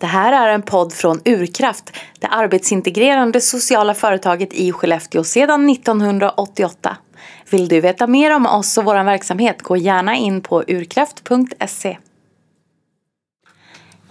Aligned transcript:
Det 0.00 0.06
här 0.06 0.48
är 0.48 0.54
en 0.54 0.62
podd 0.62 0.92
från 0.92 1.20
Urkraft, 1.24 1.96
det 2.18 2.26
arbetsintegrerande 2.26 3.40
sociala 3.40 3.94
företaget 3.94 4.52
i 4.52 4.72
Skellefteå 4.72 5.24
sedan 5.24 5.70
1988. 5.70 6.96
Vill 7.50 7.68
du 7.68 7.80
veta 7.80 8.06
mer 8.06 8.36
om 8.36 8.46
oss 8.46 8.78
och 8.78 8.84
vår 8.84 9.04
verksamhet, 9.04 9.62
gå 9.62 9.76
gärna 9.76 10.16
in 10.16 10.40
på 10.40 10.64
urkraft.se. 10.66 11.98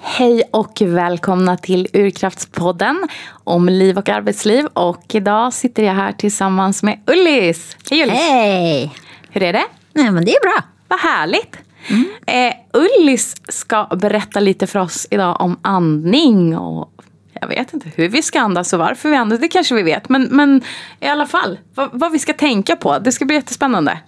Hej 0.02 0.44
och 0.52 0.82
välkomna 0.82 1.57
till 1.57 1.88
Urkraftspodden 1.94 3.08
om 3.44 3.70
liv 3.70 3.98
och 3.98 4.10
arbetsliv. 4.10 4.66
Och 4.66 5.16
idag 5.16 5.54
sitter 5.54 5.84
jag 5.84 5.94
här 5.94 6.12
tillsammans 6.12 6.84
med 6.84 7.00
Ullis. 7.08 7.78
Hej 7.90 8.04
Ullis! 8.04 8.20
Hej! 8.20 8.96
Hur 9.30 9.44
är 9.44 9.54
det? 9.54 9.66
Nej 9.94 10.12
men 10.12 10.26
det 10.26 10.32
är 10.32 10.42
bra. 10.42 10.64
Vad 10.88 11.00
härligt! 11.00 11.68
Mm. 11.88 12.05
Eh, 12.27 12.54
Ullis 12.73 13.36
ska 13.48 13.86
berätta 13.86 14.39
lite 14.39 14.68
för 14.68 14.79
oss 14.79 15.07
idag 15.11 15.42
om 15.42 15.60
andning 15.61 16.57
och 16.57 16.93
jag 17.42 17.47
vet 17.47 17.74
inte 17.74 17.92
hur 17.96 18.10
vi 18.10 18.21
ska 18.21 18.42
andas 18.42 18.74
och 18.74 18.79
varför 18.79 19.10
vi 19.10 19.15
andas, 19.15 19.39
det 19.39 19.47
kanske 19.47 19.75
vi 19.75 19.83
vet. 19.83 20.10
Men, 20.10 20.24
men 20.24 20.61
i 21.00 21.07
alla 21.07 21.25
fall, 21.25 21.60
vad, 21.75 21.89
vad 21.93 22.11
vi 22.11 22.19
ska 22.19 22.33
tänka 22.33 22.75
på. 22.75 23.00
Det 23.00 23.11
ska 23.11 23.25
bli 23.25 23.36
jättespännande. 23.36 24.00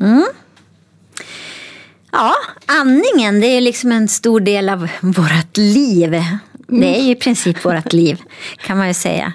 Mm. 0.00 0.24
Ja, 2.10 2.34
andningen 2.66 3.40
det 3.40 3.46
är 3.46 3.60
liksom 3.60 3.92
en 3.92 4.08
stor 4.08 4.40
del 4.40 4.68
av 4.68 4.88
vårt 5.00 5.56
liv. 5.56 6.22
Det 6.68 6.98
är 6.98 7.02
ju 7.02 7.10
i 7.10 7.14
princip 7.14 7.64
vårt 7.64 7.92
liv 7.92 8.22
kan 8.58 8.78
man 8.78 8.88
ju 8.88 8.94
säga. 8.94 9.32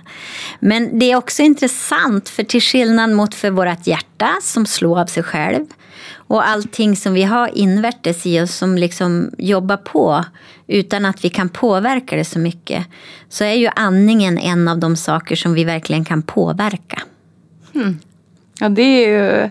Men 0.59 0.99
det 0.99 1.11
är 1.11 1.15
också 1.15 1.41
intressant 1.41 2.29
för 2.29 2.43
till 2.43 2.61
skillnad 2.61 3.09
mot 3.09 3.35
för 3.35 3.49
vårt 3.49 3.87
hjärta 3.87 4.29
som 4.41 4.65
slår 4.65 4.99
av 4.99 5.05
sig 5.05 5.23
själv 5.23 5.65
och 6.13 6.47
allting 6.47 6.95
som 6.95 7.13
vi 7.13 7.23
har 7.23 7.57
invärtes 7.57 8.25
i 8.25 8.41
oss 8.41 8.55
som 8.55 8.77
liksom 8.77 9.31
jobbar 9.37 9.77
på 9.77 10.25
utan 10.67 11.05
att 11.05 11.25
vi 11.25 11.29
kan 11.29 11.49
påverka 11.49 12.15
det 12.15 12.25
så 12.25 12.39
mycket. 12.39 12.85
Så 13.29 13.43
är 13.43 13.53
ju 13.53 13.69
andningen 13.75 14.37
en 14.37 14.67
av 14.67 14.77
de 14.77 14.95
saker 14.95 15.35
som 15.35 15.53
vi 15.53 15.63
verkligen 15.63 16.05
kan 16.05 16.21
påverka. 16.21 17.01
Hmm. 17.73 17.99
Ja, 18.59 18.69
det 18.69 18.81
är 18.81 19.09
ju... 19.09 19.49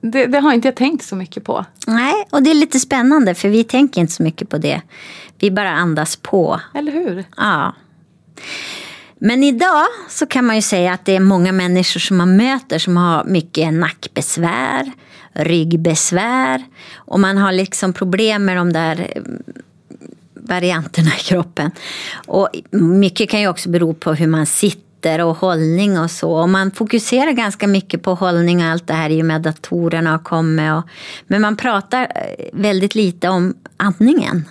Det, 0.00 0.26
det, 0.26 0.38
har 0.38 0.52
inte 0.52 0.68
jag 0.68 0.76
tänkt 0.76 1.04
så 1.04 1.16
mycket 1.16 1.44
på. 1.44 1.64
Nej, 1.86 2.14
och 2.30 2.42
det 2.42 2.50
är 2.50 2.54
lite 2.54 2.80
spännande 2.80 3.34
för 3.34 3.48
vi 3.48 3.64
tänker 3.64 4.00
inte 4.00 4.12
så 4.12 4.22
mycket 4.22 4.48
på 4.48 4.58
det. 4.58 4.82
Vi 5.38 5.50
bara 5.50 5.70
andas 5.70 6.16
på. 6.16 6.60
Eller 6.74 6.92
hur? 6.92 7.24
Ja. 7.36 7.74
Men 9.18 9.44
idag 9.44 9.86
så 10.08 10.26
kan 10.26 10.44
man 10.44 10.56
ju 10.56 10.62
säga 10.62 10.92
att 10.92 11.04
det 11.04 11.16
är 11.16 11.20
många 11.20 11.52
människor 11.52 12.00
som 12.00 12.16
man 12.16 12.36
möter 12.36 12.78
som 12.78 12.96
har 12.96 13.24
mycket 13.24 13.74
nackbesvär, 13.74 14.92
ryggbesvär 15.34 16.64
och 16.94 17.20
man 17.20 17.38
har 17.38 17.52
liksom 17.52 17.92
problem 17.92 18.44
med 18.44 18.56
de 18.56 18.72
där 18.72 19.12
mm, 19.16 19.42
varianterna 20.34 21.10
i 21.10 21.22
kroppen. 21.22 21.70
Och 22.26 22.48
mycket 22.70 23.30
kan 23.30 23.40
ju 23.40 23.48
också 23.48 23.68
bero 23.68 23.94
på 23.94 24.14
hur 24.14 24.26
man 24.26 24.46
sitter 24.46 25.20
och 25.20 25.36
hållning 25.36 25.98
och 25.98 26.10
så. 26.10 26.32
Och 26.32 26.48
man 26.48 26.70
fokuserar 26.70 27.32
ganska 27.32 27.66
mycket 27.66 28.02
på 28.02 28.14
hållning 28.14 28.58
och 28.58 28.66
allt 28.66 28.86
det 28.86 28.94
här 28.94 29.10
i 29.10 29.22
och 29.22 29.26
med 29.26 29.42
datorerna 29.42 30.10
har 30.10 30.18
kommit. 30.18 30.72
Och, 30.72 30.82
men 31.26 31.42
man 31.42 31.56
pratar 31.56 32.02
eh, 32.02 32.46
väldigt 32.52 32.94
lite 32.94 33.28
om 33.28 33.54
andningen. 33.76 34.44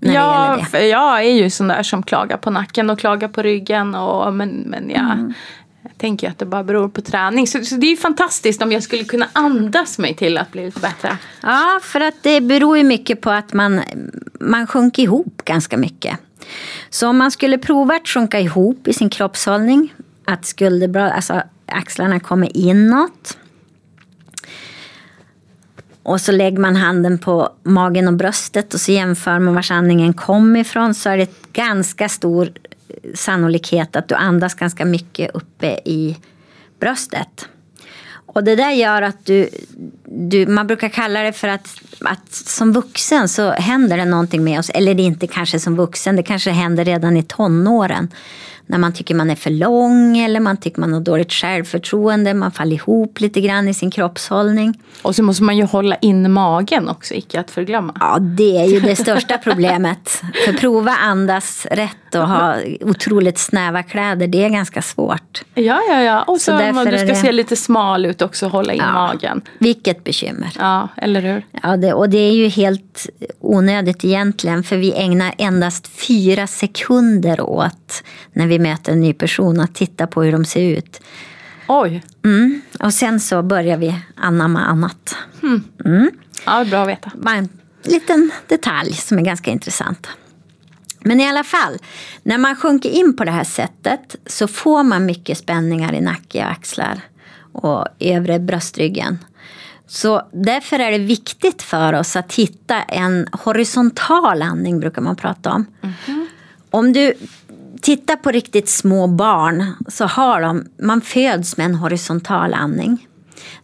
Ja, 0.00 0.58
jag 0.72 1.24
är 1.24 1.32
ju 1.32 1.50
sån 1.50 1.68
där 1.68 1.82
som 1.82 2.02
klagar 2.02 2.36
på 2.36 2.50
nacken 2.50 2.90
och 2.90 2.98
klagar 2.98 3.28
på 3.28 3.42
ryggen. 3.42 3.94
Och, 3.94 4.34
men, 4.34 4.48
men 4.48 4.90
jag, 4.90 5.12
mm 5.12 5.34
jag 5.82 5.98
tänker 5.98 6.30
att 6.30 6.38
det 6.38 6.46
bara 6.46 6.64
beror 6.64 6.88
på 6.88 7.00
träning. 7.00 7.46
Så, 7.46 7.64
så 7.64 7.74
det 7.74 7.86
är 7.86 7.90
ju 7.90 7.96
fantastiskt 7.96 8.62
om 8.62 8.72
jag 8.72 8.82
skulle 8.82 9.04
kunna 9.04 9.28
andas 9.32 9.98
mig 9.98 10.14
till 10.14 10.38
att 10.38 10.52
bli 10.52 10.64
lite 10.64 10.80
bättre. 10.80 11.18
Ja, 11.42 11.80
för 11.82 12.00
att 12.00 12.14
det 12.22 12.40
beror 12.40 12.78
ju 12.78 12.84
mycket 12.84 13.20
på 13.20 13.30
att 13.30 13.52
man, 13.52 13.80
man 14.40 14.66
sjunker 14.66 15.02
ihop 15.02 15.42
ganska 15.44 15.76
mycket. 15.76 16.18
Så 16.90 17.08
om 17.08 17.18
man 17.18 17.30
skulle 17.30 17.58
prova 17.58 17.94
att 17.94 18.08
sjunka 18.08 18.40
ihop 18.40 18.88
i 18.88 18.92
sin 18.92 19.10
kroppshållning, 19.10 19.94
att 20.24 20.46
skulderbladet, 20.46 21.14
alltså 21.14 21.42
axlarna 21.66 22.20
kommer 22.20 22.56
inåt 22.56 23.38
och 26.08 26.20
så 26.20 26.32
lägger 26.32 26.58
man 26.58 26.76
handen 26.76 27.18
på 27.18 27.52
magen 27.62 28.08
och 28.08 28.14
bröstet 28.14 28.74
och 28.74 28.80
så 28.80 28.92
jämför 28.92 29.38
man 29.38 29.54
var 29.54 29.72
andningen 29.72 30.12
kom 30.12 30.56
ifrån 30.56 30.94
så 30.94 31.10
är 31.10 31.16
det 31.16 31.52
ganska 31.52 32.08
stor 32.08 32.52
eh, 32.88 33.14
sannolikhet 33.14 33.96
att 33.96 34.08
du 34.08 34.14
andas 34.14 34.54
ganska 34.54 34.84
mycket 34.84 35.30
uppe 35.34 35.66
i 35.84 36.16
bröstet. 36.80 37.48
Och 38.26 38.44
det 38.44 38.56
där 38.56 38.70
gör 38.70 39.02
att 39.02 39.26
du, 39.26 39.48
du, 40.04 40.46
man 40.46 40.66
brukar 40.66 40.88
kalla 40.88 41.22
det 41.22 41.32
för 41.32 41.48
att, 41.48 41.68
att 42.00 42.32
som 42.32 42.72
vuxen 42.72 43.28
så 43.28 43.50
händer 43.50 43.96
det 43.96 44.04
någonting 44.04 44.44
med 44.44 44.58
oss. 44.58 44.70
Eller 44.70 44.94
det 44.94 45.02
är 45.02 45.06
inte 45.06 45.26
kanske 45.26 45.60
som 45.60 45.76
vuxen, 45.76 46.16
det 46.16 46.22
kanske 46.22 46.50
händer 46.50 46.84
redan 46.84 47.16
i 47.16 47.22
tonåren 47.22 48.08
när 48.68 48.78
man 48.78 48.92
tycker 48.92 49.14
man 49.14 49.30
är 49.30 49.34
för 49.34 49.50
lång 49.50 50.18
eller 50.18 50.40
man 50.40 50.56
tycker 50.56 50.80
man 50.80 50.92
har 50.92 51.00
dåligt 51.00 51.32
självförtroende, 51.32 52.34
man 52.34 52.52
faller 52.52 52.76
ihop 52.76 53.20
lite 53.20 53.40
grann 53.40 53.68
i 53.68 53.74
sin 53.74 53.90
kroppshållning. 53.90 54.80
Och 55.02 55.14
så 55.14 55.22
måste 55.22 55.42
man 55.42 55.56
ju 55.56 55.64
hålla 55.64 55.96
in 55.96 56.32
magen 56.32 56.88
också, 56.88 57.14
icke 57.14 57.40
att 57.40 57.50
förglömma. 57.50 57.96
Ja, 58.00 58.18
det 58.18 58.56
är 58.56 58.66
ju 58.66 58.80
det 58.80 58.96
största 58.96 59.38
problemet. 59.44 60.22
För 60.44 60.52
prova 60.52 60.92
andas 60.92 61.66
rätt 61.70 62.07
och 62.14 62.28
ha 62.28 62.56
otroligt 62.80 63.38
snäva 63.38 63.82
kläder, 63.82 64.26
det 64.26 64.44
är 64.44 64.48
ganska 64.48 64.82
svårt. 64.82 65.42
Ja, 65.54 65.80
ja, 65.88 66.02
ja. 66.02 66.22
Och 66.22 66.40
så, 66.40 66.58
så 66.58 66.84
du 66.84 66.98
ska 66.98 67.06
det... 67.06 67.14
se 67.14 67.32
lite 67.32 67.56
smal 67.56 68.06
ut 68.06 68.22
också, 68.22 68.48
hålla 68.48 68.72
in 68.72 68.82
ja, 68.86 68.92
magen. 68.92 69.42
Vilket 69.58 70.04
bekymmer. 70.04 70.52
Ja, 70.58 70.88
eller 70.96 71.20
hur? 71.20 71.46
Ja, 71.62 71.76
det, 71.76 71.92
och 71.92 72.08
det 72.10 72.18
är 72.18 72.32
ju 72.32 72.48
helt 72.48 73.08
onödigt 73.40 74.04
egentligen, 74.04 74.62
för 74.62 74.76
vi 74.76 74.92
ägnar 74.92 75.34
endast 75.38 75.88
fyra 75.88 76.46
sekunder 76.46 77.40
åt 77.40 78.02
när 78.32 78.46
vi 78.46 78.58
möter 78.58 78.92
en 78.92 79.00
ny 79.00 79.12
person 79.12 79.60
att 79.60 79.74
titta 79.74 80.06
på 80.06 80.22
hur 80.22 80.32
de 80.32 80.44
ser 80.44 80.62
ut. 80.62 81.00
Oj. 81.68 82.02
Mm. 82.24 82.60
Och 82.80 82.94
sen 82.94 83.20
så 83.20 83.42
börjar 83.42 83.76
vi 83.76 83.94
anamma 84.16 84.60
annat. 84.60 85.16
Mm. 85.42 85.64
Mm. 85.84 86.10
Ja, 86.46 86.64
bra 86.64 86.82
att 86.82 86.88
veta. 86.88 87.10
Bara 87.14 87.34
en 87.34 87.48
liten 87.82 88.30
detalj 88.46 88.92
som 88.92 89.18
är 89.18 89.22
ganska 89.22 89.50
intressant. 89.50 90.08
Men 91.08 91.20
i 91.20 91.28
alla 91.28 91.44
fall, 91.44 91.78
när 92.22 92.38
man 92.38 92.56
sjunker 92.56 92.90
in 92.90 93.16
på 93.16 93.24
det 93.24 93.30
här 93.30 93.44
sättet 93.44 94.16
så 94.26 94.48
får 94.48 94.82
man 94.82 95.06
mycket 95.06 95.38
spänningar 95.38 95.94
i 95.94 96.00
nacke 96.00 96.44
och 96.44 96.50
axlar 96.50 97.00
och 97.52 97.86
övre 97.98 98.38
bröstryggen. 98.38 99.18
Så 99.86 100.22
därför 100.32 100.78
är 100.78 100.90
det 100.90 100.98
viktigt 100.98 101.62
för 101.62 101.92
oss 101.92 102.16
att 102.16 102.34
hitta 102.34 102.82
en 102.82 103.28
horisontal 103.32 104.42
andning 104.42 104.80
brukar 104.80 105.02
man 105.02 105.16
prata 105.16 105.52
om. 105.52 105.66
Mm 105.82 105.94
-hmm. 106.06 106.26
Om 106.70 106.92
du 106.92 107.14
tittar 107.82 108.16
på 108.16 108.30
riktigt 108.30 108.68
små 108.68 109.06
barn 109.06 109.64
så 109.88 110.04
har 110.04 110.40
de, 110.40 110.66
man 110.82 111.00
föds 111.00 111.56
med 111.56 111.66
en 111.66 111.74
horisontal 111.74 112.54
andning. 112.54 113.06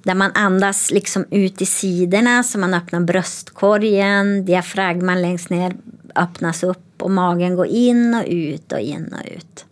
Där 0.02 0.14
man 0.14 0.30
andas 0.34 0.90
liksom 0.90 1.24
ut 1.30 1.62
i 1.62 1.66
sidorna 1.66 2.42
så 2.42 2.58
man 2.58 2.74
öppnar 2.74 3.00
bröstkorgen, 3.00 4.44
diafragman 4.44 5.22
längst 5.22 5.50
ner 5.50 5.76
öppnas 6.14 6.62
upp 6.62 7.02
och 7.02 7.10
magen 7.10 7.56
går 7.56 7.66
in 7.66 8.14
och 8.14 8.24
ut 8.26 8.72
och 8.72 8.80
in 8.80 9.14
och 9.20 9.32
ut. 9.36 9.64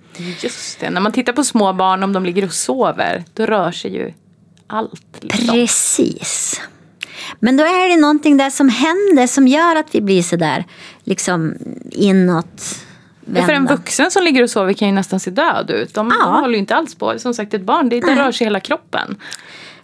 Just 0.43 0.81
det, 0.81 0.91
när 0.91 1.01
man 1.01 1.13
tittar 1.13 1.33
på 1.33 1.45
små 1.45 1.73
barn 1.73 2.03
om 2.03 2.13
de 2.13 2.25
ligger 2.25 2.45
och 2.45 2.53
sover, 2.53 3.25
då 3.35 3.47
rör 3.47 3.73
sig 3.73 3.95
ju 3.95 4.13
allt. 4.67 5.17
Liksom. 5.21 5.49
Precis. 5.49 6.61
Men 7.41 7.57
då 7.57 7.65
är 7.65 7.89
det 7.89 8.01
någonting 8.01 8.37
där 8.37 8.51
som 8.51 8.69
händer 8.69 9.27
som 9.27 9.49
gör 9.49 9.77
att 9.77 9.95
vi 9.95 10.01
blir 10.01 10.23
sådär 10.23 10.65
liksom 11.05 11.55
inåt 11.91 12.85
Ja, 13.35 13.43
för 13.43 13.53
en 13.53 13.67
vuxen 13.67 14.11
som 14.11 14.25
ligger 14.25 14.43
och 14.43 14.51
sover 14.51 14.73
kan 14.73 14.89
ju 14.89 14.95
nästan 14.95 15.21
se 15.21 15.31
död 15.31 15.71
ut. 15.71 15.95
De, 15.95 16.15
ja. 16.21 16.27
de 16.27 16.41
håller 16.41 16.55
ju 16.55 16.59
inte 16.59 16.75
alls 16.75 16.95
på. 16.95 17.19
Som 17.19 17.35
sagt 17.35 17.55
ett 17.55 17.63
barn, 17.63 17.89
det, 17.89 18.01
det 18.01 18.15
rör 18.15 18.33
sig 18.33 18.47
hela 18.47 18.61
kroppen. 18.61 19.17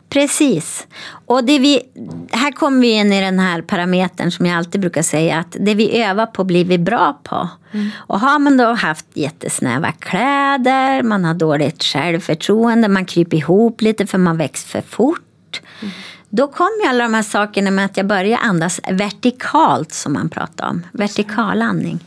Precis. 0.08 0.86
Och 1.26 1.44
det 1.44 1.58
vi, 1.58 1.82
här 2.30 2.52
kommer 2.52 2.80
vi 2.80 2.88
in 2.90 3.12
i 3.12 3.20
den 3.20 3.38
här 3.38 3.62
parametern 3.62 4.30
som 4.30 4.46
jag 4.46 4.56
alltid 4.56 4.80
brukar 4.80 5.02
säga 5.02 5.38
att 5.38 5.56
det 5.60 5.74
vi 5.74 6.02
övar 6.02 6.26
på 6.26 6.44
blir 6.44 6.64
vi 6.64 6.78
bra 6.78 7.20
på. 7.22 7.48
Mm. 7.72 7.90
Och 7.96 8.20
har 8.20 8.38
man 8.38 8.56
då 8.56 8.72
haft 8.72 9.06
jättesnäva 9.14 9.92
kläder, 9.92 11.02
man 11.02 11.24
har 11.24 11.34
dåligt 11.34 11.84
självförtroende, 11.84 12.88
man 12.88 13.04
kryper 13.04 13.36
ihop 13.36 13.80
lite 13.80 14.06
för 14.06 14.18
man 14.18 14.36
växer 14.36 14.68
för 14.68 14.88
fort. 14.88 15.60
Mm. 15.80 15.92
Då 16.30 16.48
kommer 16.48 16.88
alla 16.88 17.04
de 17.04 17.14
här 17.14 17.22
sakerna 17.22 17.70
med 17.70 17.84
att 17.84 17.96
jag 17.96 18.06
börjar 18.06 18.38
andas 18.42 18.80
vertikalt 18.90 19.92
som 19.92 20.12
man 20.12 20.28
pratar 20.28 20.68
om. 20.68 20.86
Vertikal 20.92 21.62
andning. 21.62 22.00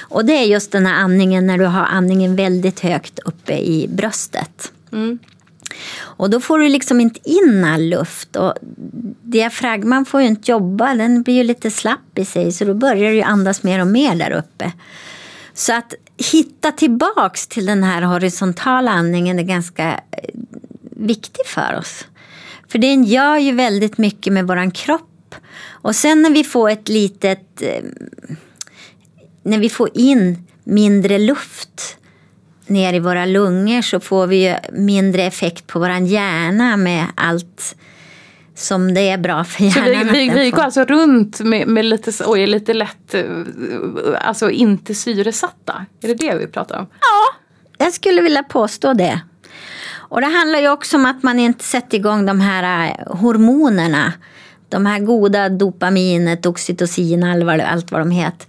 Och 0.00 0.24
det 0.24 0.32
är 0.32 0.44
just 0.44 0.72
den 0.72 0.86
här 0.86 0.94
andningen 0.94 1.46
när 1.46 1.58
du 1.58 1.64
har 1.64 1.84
andningen 1.84 2.36
väldigt 2.36 2.80
högt 2.80 3.18
uppe 3.18 3.58
i 3.58 3.88
bröstet. 3.88 4.72
Mm. 4.92 5.18
Och 5.98 6.30
då 6.30 6.40
får 6.40 6.58
du 6.58 6.68
liksom 6.68 7.00
inte 7.00 7.30
in 7.30 7.64
all 7.64 7.88
luft. 7.88 8.36
Och 8.36 8.54
diafragman 9.22 10.04
får 10.04 10.20
ju 10.20 10.26
inte 10.26 10.50
jobba, 10.50 10.94
den 10.94 11.22
blir 11.22 11.34
ju 11.34 11.42
lite 11.42 11.70
slapp 11.70 12.18
i 12.18 12.24
sig. 12.24 12.52
Så 12.52 12.64
då 12.64 12.74
börjar 12.74 13.12
du 13.12 13.22
andas 13.22 13.62
mer 13.62 13.80
och 13.80 13.86
mer 13.86 14.14
där 14.14 14.30
uppe. 14.30 14.72
Så 15.54 15.72
att 15.72 15.94
hitta 16.32 16.72
tillbaks 16.72 17.46
till 17.46 17.66
den 17.66 17.84
här 17.84 18.02
horisontala 18.02 18.90
andningen 18.90 19.38
är 19.38 19.42
ganska 19.42 19.92
eh, 19.92 20.30
viktig 20.90 21.46
för 21.46 21.76
oss. 21.78 22.06
För 22.68 22.78
den 22.78 23.04
gör 23.04 23.36
ju 23.36 23.52
väldigt 23.52 23.98
mycket 23.98 24.32
med 24.32 24.46
våran 24.46 24.70
kropp. 24.70 25.34
Och 25.68 25.96
sen 25.96 26.22
när 26.22 26.30
vi 26.30 26.44
får 26.44 26.70
ett 26.70 26.88
litet 26.88 27.62
eh, 27.62 27.82
när 29.42 29.58
vi 29.58 29.70
får 29.70 29.90
in 29.94 30.46
mindre 30.64 31.18
luft 31.18 31.98
ner 32.66 32.92
i 32.94 32.98
våra 32.98 33.24
lungor 33.26 33.82
så 33.82 34.00
får 34.00 34.26
vi 34.26 34.48
ju 34.48 34.54
mindre 34.72 35.22
effekt 35.22 35.66
på 35.66 35.78
våran 35.78 36.06
hjärna 36.06 36.76
med 36.76 37.06
allt 37.14 37.76
som 38.54 38.94
det 38.94 39.00
är 39.10 39.18
bra 39.18 39.44
för 39.44 39.70
Så 39.70 39.78
hjärnan. 39.78 40.06
vi, 40.12 40.28
vi, 40.28 40.28
vi 40.44 40.50
får. 40.50 40.56
går 40.56 40.62
alltså 40.64 40.84
runt 40.84 41.40
med, 41.40 41.68
med 41.68 41.84
lite, 41.84 42.12
så- 42.12 42.24
oj, 42.32 42.46
lite 42.46 42.74
lätt, 42.74 43.14
eh, 43.14 43.24
alltså 44.20 44.50
inte 44.50 44.94
syresatta? 44.94 45.86
Är 46.02 46.08
det 46.08 46.14
det 46.14 46.34
vi 46.38 46.46
pratar 46.46 46.78
om? 46.78 46.86
Jag 47.78 47.92
skulle 47.92 48.22
vilja 48.22 48.42
påstå 48.42 48.94
det. 48.94 49.20
Och 50.08 50.20
det 50.20 50.26
handlar 50.26 50.58
ju 50.58 50.68
också 50.70 50.96
om 50.96 51.06
att 51.06 51.22
man 51.22 51.38
inte 51.38 51.64
sätter 51.64 51.96
igång 51.98 52.26
de 52.26 52.40
här 52.40 52.88
eh, 53.08 53.16
hormonerna. 53.16 54.12
De 54.68 54.86
här 54.86 54.98
goda 54.98 55.48
dopaminet, 55.48 56.46
oxytocin, 56.46 57.22
allt 57.22 57.92
vad 57.92 58.00
de 58.00 58.10
heter. 58.10 58.46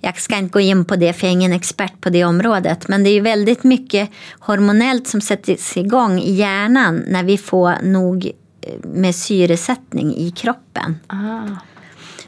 Jag 0.00 0.20
ska 0.20 0.36
inte 0.36 0.52
gå 0.52 0.60
in 0.60 0.84
på 0.84 0.96
det 0.96 1.12
för 1.12 1.26
jag 1.26 1.28
är 1.28 1.32
ingen 1.32 1.52
expert 1.52 2.00
på 2.00 2.10
det 2.10 2.24
området. 2.24 2.88
Men 2.88 3.04
det 3.04 3.10
är 3.10 3.20
väldigt 3.20 3.64
mycket 3.64 4.10
hormonellt 4.38 5.08
som 5.08 5.20
sätts 5.20 5.76
igång 5.76 6.18
i 6.18 6.32
hjärnan 6.32 7.04
när 7.08 7.22
vi 7.22 7.38
får 7.38 7.82
nog 7.82 8.26
eh, 8.62 8.88
med 8.88 9.14
syresättning 9.14 10.16
i 10.16 10.30
kroppen. 10.30 10.98
Ah. 11.06 11.40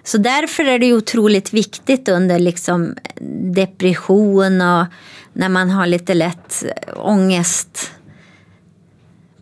Så 0.04 0.18
därför 0.18 0.64
är 0.64 0.78
det 0.78 0.92
otroligt 0.92 1.52
viktigt 1.52 2.08
under 2.08 2.38
liksom 2.38 2.94
depression 3.54 4.60
och 4.60 4.86
när 5.32 5.48
man 5.48 5.70
har 5.70 5.86
lite 5.86 6.14
lätt 6.14 6.64
ångest 6.96 7.92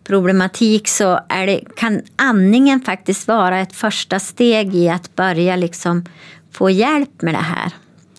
problematik 0.03 0.87
så 0.87 1.19
är 1.29 1.47
det, 1.47 1.61
kan 1.75 2.01
andningen 2.15 2.81
faktiskt 2.81 3.27
vara 3.27 3.59
ett 3.59 3.75
första 3.75 4.19
steg 4.19 4.75
i 4.75 4.89
att 4.89 5.15
börja 5.15 5.55
liksom 5.55 6.05
få 6.51 6.69
hjälp 6.69 7.21
med 7.21 7.33
det 7.33 7.37
här. 7.37 7.71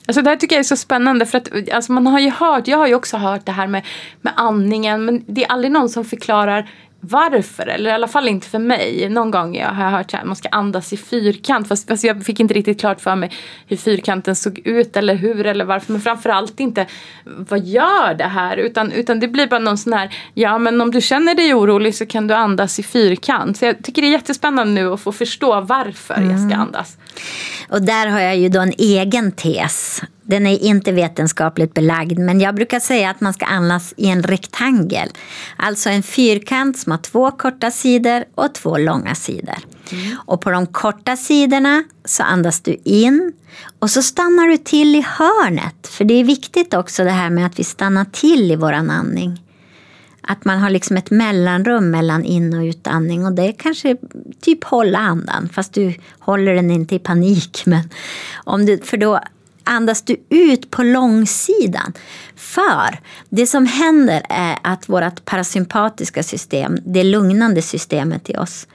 Alltså 0.06 0.22
det 0.22 0.30
här 0.30 0.36
tycker 0.36 0.56
jag 0.56 0.60
är 0.60 0.64
så 0.64 0.76
spännande 0.76 1.26
för 1.26 1.38
att 1.38 1.72
alltså 1.72 1.92
man 1.92 2.06
har 2.06 2.20
ju 2.20 2.30
hört, 2.30 2.68
jag 2.68 2.78
har 2.78 2.86
ju 2.86 2.94
också 2.94 3.16
hört 3.16 3.46
det 3.46 3.52
här 3.52 3.66
med, 3.66 3.82
med 4.20 4.32
andningen 4.36 5.04
men 5.04 5.24
det 5.26 5.44
är 5.44 5.48
aldrig 5.48 5.72
någon 5.72 5.88
som 5.88 6.04
förklarar 6.04 6.70
varför, 7.04 7.66
eller 7.66 7.90
i 7.90 7.92
alla 7.92 8.08
fall 8.08 8.28
inte 8.28 8.48
för 8.48 8.58
mig. 8.58 9.08
Någon 9.08 9.30
gång 9.30 9.56
jag 9.56 9.68
har 9.68 9.90
hört 9.90 10.14
att 10.14 10.24
man 10.24 10.36
ska 10.36 10.48
andas 10.48 10.92
i 10.92 10.96
fyrkant 10.96 11.68
fast, 11.68 11.88
fast 11.88 12.04
jag 12.04 12.24
fick 12.24 12.40
inte 12.40 12.54
riktigt 12.54 12.80
klart 12.80 13.00
för 13.00 13.16
mig 13.16 13.30
hur 13.66 13.76
fyrkanten 13.76 14.36
såg 14.36 14.58
ut 14.58 14.96
eller 14.96 15.14
hur 15.14 15.46
eller 15.46 15.64
varför. 15.64 15.92
Men 15.92 16.00
framförallt 16.00 16.60
inte 16.60 16.86
vad 17.24 17.60
gör 17.64 18.14
det 18.14 18.24
här 18.24 18.56
utan, 18.56 18.92
utan 18.92 19.20
det 19.20 19.28
blir 19.28 19.46
bara 19.46 19.60
någon 19.60 19.78
sån 19.78 19.92
här 19.92 20.14
ja 20.34 20.58
men 20.58 20.80
om 20.80 20.90
du 20.90 21.00
känner 21.00 21.34
dig 21.34 21.54
orolig 21.54 21.94
så 21.94 22.06
kan 22.06 22.26
du 22.26 22.34
andas 22.34 22.78
i 22.78 22.82
fyrkant. 22.82 23.56
Så 23.56 23.64
jag 23.64 23.84
tycker 23.84 24.02
det 24.02 24.08
är 24.08 24.12
jättespännande 24.12 24.72
nu 24.72 24.92
att 24.92 25.00
få 25.00 25.12
förstå 25.12 25.60
varför 25.60 26.22
jag 26.30 26.50
ska 26.50 26.58
andas. 26.58 26.96
Och 27.68 27.82
där 27.82 28.06
har 28.06 28.20
jag 28.20 28.36
ju 28.36 28.48
då 28.48 28.60
en 28.60 28.72
egen 28.78 29.32
tes. 29.32 30.02
Den 30.32 30.46
är 30.46 30.58
inte 30.58 30.92
vetenskapligt 30.92 31.74
belagd 31.74 32.18
men 32.18 32.40
jag 32.40 32.54
brukar 32.54 32.80
säga 32.80 33.10
att 33.10 33.20
man 33.20 33.34
ska 33.34 33.44
andas 33.44 33.94
i 33.96 34.08
en 34.08 34.22
rektangel. 34.22 35.08
Alltså 35.56 35.90
en 35.90 36.02
fyrkant 36.02 36.78
som 36.78 36.92
har 36.92 36.98
två 36.98 37.30
korta 37.30 37.70
sidor 37.70 38.24
och 38.34 38.54
två 38.54 38.78
långa 38.78 39.14
sidor. 39.14 39.58
Och 40.14 40.40
på 40.40 40.50
de 40.50 40.66
korta 40.66 41.16
sidorna 41.16 41.84
så 42.04 42.22
andas 42.22 42.60
du 42.60 42.76
in 42.84 43.32
och 43.78 43.90
så 43.90 44.02
stannar 44.02 44.48
du 44.48 44.56
till 44.56 44.96
i 44.96 45.04
hörnet. 45.08 45.86
För 45.86 46.04
det 46.04 46.14
är 46.14 46.24
viktigt 46.24 46.74
också 46.74 47.04
det 47.04 47.10
här 47.10 47.30
med 47.30 47.46
att 47.46 47.58
vi 47.58 47.64
stannar 47.64 48.04
till 48.04 48.52
i 48.52 48.56
våran 48.56 48.90
andning. 48.90 49.42
Att 50.20 50.44
man 50.44 50.58
har 50.58 50.70
liksom 50.70 50.96
ett 50.96 51.10
mellanrum 51.10 51.90
mellan 51.90 52.24
in 52.24 52.54
och 52.54 52.62
utandning 52.62 53.26
och 53.26 53.32
det 53.32 53.42
är 53.42 53.52
kanske 53.52 53.96
typ 54.40 54.64
hålla 54.64 54.98
andan 54.98 55.48
fast 55.52 55.72
du 55.72 55.94
håller 56.18 56.54
den 56.54 56.70
inte 56.70 56.94
i 56.94 56.98
panik. 56.98 57.62
Men 57.66 57.90
om 58.34 58.66
du, 58.66 58.78
för 58.78 58.96
då 58.96 59.20
andas 59.64 60.02
du 60.02 60.16
ut 60.28 60.70
på 60.70 60.82
långsidan. 60.82 61.92
För 62.36 63.00
det 63.28 63.46
som 63.46 63.66
händer 63.66 64.22
är 64.28 64.58
att 64.62 64.88
vårt 64.88 65.24
parasympatiska 65.24 66.22
system, 66.22 66.78
det 66.86 67.04
lugnande 67.04 67.62
systemet 67.62 68.30
i 68.30 68.36
oss, 68.36 68.66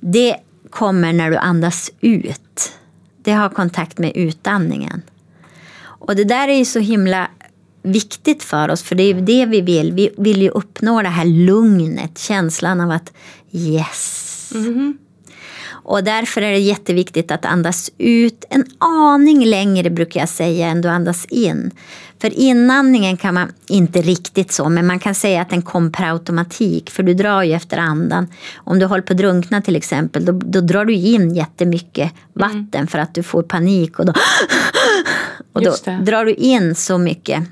det 0.00 0.36
kommer 0.70 1.12
när 1.12 1.30
du 1.30 1.36
andas 1.36 1.90
ut. 2.00 2.72
Det 3.22 3.32
har 3.32 3.48
kontakt 3.48 3.98
med 3.98 4.12
utandningen. 4.14 5.02
Och 5.82 6.16
det 6.16 6.24
där 6.24 6.48
är 6.48 6.58
ju 6.58 6.64
så 6.64 6.78
himla 6.78 7.28
viktigt 7.82 8.42
för 8.42 8.68
oss, 8.68 8.82
för 8.82 8.94
det 8.94 9.02
är 9.02 9.14
ju 9.14 9.20
det 9.20 9.46
vi 9.46 9.60
vill. 9.60 9.92
Vi 9.92 10.10
vill 10.18 10.42
ju 10.42 10.48
uppnå 10.48 11.02
det 11.02 11.08
här 11.08 11.24
lugnet, 11.24 12.18
känslan 12.18 12.80
av 12.80 12.90
att 12.90 13.12
yes. 13.52 14.52
Mm-hmm. 14.54 14.98
Och 15.82 16.04
därför 16.04 16.42
är 16.42 16.50
det 16.50 16.58
jätteviktigt 16.58 17.30
att 17.30 17.44
andas 17.44 17.90
ut 17.98 18.44
en 18.50 18.64
aning 18.78 19.44
längre 19.44 19.90
brukar 19.90 20.20
jag 20.20 20.28
säga 20.28 20.66
än 20.66 20.80
du 20.80 20.88
andas 20.88 21.24
in. 21.24 21.70
För 22.20 22.38
inandningen 22.38 23.16
kan 23.16 23.34
man 23.34 23.52
inte 23.68 24.02
riktigt 24.02 24.52
så, 24.52 24.68
men 24.68 24.86
man 24.86 24.98
kan 24.98 25.14
säga 25.14 25.42
att 25.42 25.50
den 25.50 25.62
kom 25.62 25.92
per 25.92 26.12
automatik. 26.12 26.90
För 26.90 27.02
du 27.02 27.14
drar 27.14 27.42
ju 27.42 27.52
efter 27.52 27.76
andan. 27.76 28.28
Om 28.56 28.78
du 28.78 28.86
håller 28.86 29.02
på 29.02 29.12
att 29.12 29.18
drunkna 29.18 29.62
till 29.62 29.76
exempel, 29.76 30.24
då, 30.24 30.32
då 30.32 30.60
drar 30.60 30.84
du 30.84 30.94
in 30.94 31.34
jättemycket 31.34 32.12
vatten 32.32 32.86
för 32.86 32.98
att 32.98 33.14
du 33.14 33.22
får 33.22 33.42
panik. 33.42 33.98
Och 33.98 34.06
då, 34.06 34.12
och 35.52 35.62
då 35.62 35.74
drar 36.02 36.24
du 36.24 36.34
in 36.34 36.74
så 36.74 36.98
mycket. 36.98 37.42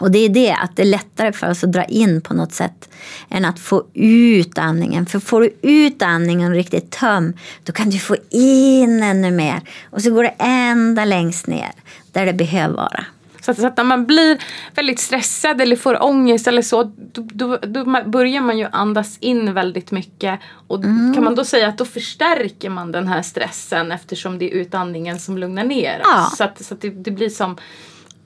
Och 0.00 0.10
det 0.10 0.18
är 0.18 0.28
det, 0.28 0.52
att 0.52 0.76
det 0.76 0.82
är 0.82 0.86
lättare 0.86 1.32
för 1.32 1.50
oss 1.50 1.64
att 1.64 1.72
dra 1.72 1.84
in 1.84 2.20
på 2.20 2.34
något 2.34 2.52
sätt 2.52 2.88
än 3.28 3.44
att 3.44 3.58
få 3.58 3.84
ut 3.94 4.58
andningen. 4.58 5.06
För 5.06 5.18
får 5.18 5.40
du 5.40 5.54
ut 5.62 6.02
andningen 6.02 6.54
riktigt 6.54 6.90
töm, 6.90 7.32
då 7.64 7.72
kan 7.72 7.90
du 7.90 7.98
få 7.98 8.16
in 8.30 9.02
ännu 9.02 9.30
mer. 9.30 9.60
Och 9.90 10.02
så 10.02 10.10
går 10.10 10.22
det 10.22 10.34
ända 10.38 11.04
längst 11.04 11.46
ner, 11.46 11.70
där 12.12 12.26
det 12.26 12.32
behöver 12.32 12.74
vara. 12.74 13.04
Så 13.44 13.50
att, 13.50 13.58
så 13.58 13.66
att 13.66 13.76
när 13.76 13.84
man 13.84 14.06
blir 14.06 14.38
väldigt 14.74 15.00
stressad 15.00 15.60
eller 15.60 15.76
får 15.76 16.02
ångest 16.02 16.46
eller 16.46 16.62
så 16.62 16.82
då, 17.12 17.22
då, 17.32 17.56
då 17.56 17.84
börjar 18.06 18.40
man 18.40 18.58
ju 18.58 18.66
andas 18.72 19.18
in 19.18 19.54
väldigt 19.54 19.90
mycket. 19.90 20.40
Och 20.66 20.82
kan 21.14 21.24
man 21.24 21.34
då 21.34 21.44
säga 21.44 21.68
att 21.68 21.78
då 21.78 21.84
förstärker 21.84 22.70
man 22.70 22.92
den 22.92 23.08
här 23.08 23.22
stressen 23.22 23.92
eftersom 23.92 24.38
det 24.38 24.52
är 24.52 24.54
utandningen 24.54 25.18
som 25.18 25.38
lugnar 25.38 25.64
ner 25.64 26.00
Ja. 26.04 26.32
Så 26.36 26.44
att, 26.44 26.64
så 26.64 26.74
att 26.74 26.80
det, 26.80 26.90
det 26.90 27.10
blir 27.10 27.28
som 27.28 27.56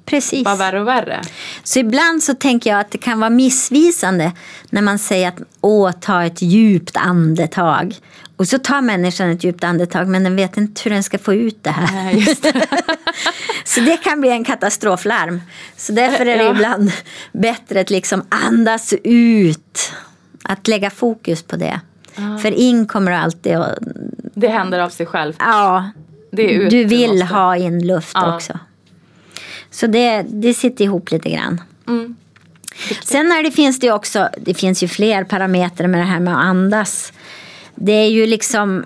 Precis. 0.06 0.44
bara 0.44 0.56
värre 0.56 0.80
och 0.80 0.86
värre. 0.88 1.20
Så 1.64 1.78
ibland 1.78 2.22
så 2.22 2.34
tänker 2.34 2.70
jag 2.70 2.80
att 2.80 2.90
det 2.90 2.98
kan 2.98 3.20
vara 3.20 3.30
missvisande 3.30 4.32
när 4.70 4.82
man 4.82 4.98
säger 4.98 5.28
att 5.28 5.40
åh, 5.60 5.90
ta 5.92 6.24
ett 6.24 6.42
djupt 6.42 6.96
andetag. 6.96 7.94
Och 8.36 8.48
så 8.48 8.58
tar 8.58 8.80
människan 8.80 9.30
ett 9.30 9.44
djupt 9.44 9.64
andetag 9.64 10.08
men 10.08 10.24
den 10.24 10.36
vet 10.36 10.56
inte 10.56 10.80
hur 10.84 10.90
den 10.90 11.02
ska 11.02 11.18
få 11.18 11.34
ut 11.34 11.58
det 11.62 11.70
här. 11.70 11.92
Nej, 11.92 12.36
det. 12.42 12.66
Så 13.64 13.80
det 13.80 13.96
kan 13.96 14.20
bli 14.20 14.30
en 14.30 14.44
katastroflarm. 14.44 15.40
Så 15.76 15.92
därför 15.92 16.26
är 16.26 16.38
det 16.38 16.44
Ja. 16.44 16.50
ibland 16.50 16.92
bättre 17.32 17.80
att 17.80 17.90
liksom 17.90 18.22
andas 18.28 18.94
ut. 19.04 19.92
Att 20.44 20.68
lägga 20.68 20.90
fokus 20.90 21.42
på 21.42 21.56
det. 21.56 21.80
För 22.42 22.50
in 22.50 22.86
kommer 22.86 23.10
du 23.10 23.16
alltid 23.16 23.52
att... 23.56 23.78
Det 24.34 24.48
händer 24.48 24.78
av 24.78 24.88
sig 24.90 25.06
själv. 25.06 25.32
Ja, 25.38 25.90
du 26.70 26.84
vill 26.84 27.22
ha 27.22 27.56
in 27.56 27.86
luft 27.86 28.12
Ja. 28.14 28.34
också. 28.34 28.58
Så 29.70 29.87
det, 29.87 30.23
det 30.23 30.54
sitter 30.54 30.85
ihop 30.85 31.11
lite 31.11 31.30
grann. 31.30 31.61
Mm. 31.88 32.16
Sen 33.04 33.32
är 33.32 33.42
det, 33.42 33.50
finns 33.50 33.78
det 33.78 33.92
också, 33.92 34.28
det 34.40 34.54
finns 34.54 34.82
ju 34.82 34.88
fler 34.88 35.25
parametrar 35.25 35.88
med 35.88 36.00
det 36.00 36.04
här 36.04 36.20
med 36.20 36.35
att 36.35 36.44
andas. 36.44 37.12
Det 37.75 37.92
är 37.92 38.08
ju 38.08 38.26
liksom, 38.26 38.85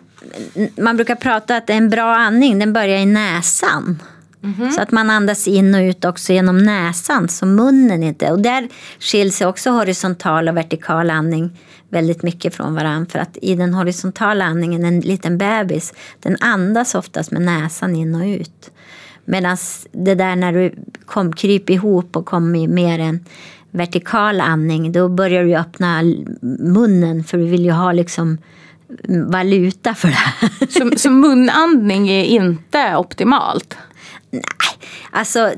man 0.77 0.97
brukar 0.97 1.15
prata 1.15 1.57
att 1.57 1.71
en 1.71 1.91
bra 1.91 2.17
andning 2.17 2.59
den 2.59 2.73
börjar 2.73 2.99
i 2.99 3.07
näsan. 3.07 4.03
Så 4.75 4.83
att 4.83 4.91
man 4.91 5.11
andas 5.11 5.49
in 5.49 5.75
och 5.75 5.81
ut 5.81 6.05
också 6.05 6.33
genom 6.33 6.59
näsan, 6.59 7.29
så 7.29 7.47
munnen 7.47 8.03
inte. 8.03 8.31
Och 8.31 8.41
där 8.41 8.69
skiljer 9.01 9.33
sig 9.33 9.47
också 9.47 9.71
horisontal 9.71 10.49
och 10.49 10.57
vertikal 10.57 11.11
andning 11.11 11.59
väldigt 11.89 12.23
mycket 12.23 12.55
från 12.55 12.75
varandra. 12.75 13.11
För 13.11 13.19
att 13.19 13.39
i 13.43 13.55
den 13.55 13.75
horisontala 13.75 14.45
andningen, 14.45 14.85
en 14.85 15.01
liten 15.01 15.39
bebis, 15.39 15.95
den 16.21 16.37
andas 16.41 16.95
oftast 16.95 17.31
med 17.31 17.43
näsan 17.43 17.97
in 17.97 18.15
och 18.15 18.27
ut. 18.27 18.71
Medan 19.31 19.57
det 19.93 20.15
där 20.15 20.37
när 20.37 20.53
du 20.53 20.75
kom, 21.07 21.33
kryper 21.33 21.73
ihop 21.73 22.17
och 22.17 22.27
kommer 22.27 22.59
i 22.59 22.69
mer 22.69 22.99
en 22.99 23.25
vertikal 23.71 24.41
andning, 24.41 24.93
då 24.93 25.09
börjar 25.09 25.45
du 25.45 25.57
öppna 25.57 26.03
munnen 26.59 27.25
för 27.25 27.39
du 27.39 27.45
vill 27.45 27.65
ju 27.65 27.71
ha 27.71 27.93
liksom 27.93 28.39
valuta 29.27 29.95
för 29.95 30.09
det. 30.09 30.69
Så, 30.71 30.91
så 30.97 31.11
munandning 31.11 32.09
är 32.09 32.25
inte 32.25 32.97
optimalt. 32.97 33.77
Nej, 34.31 34.43
alltså 35.11 35.53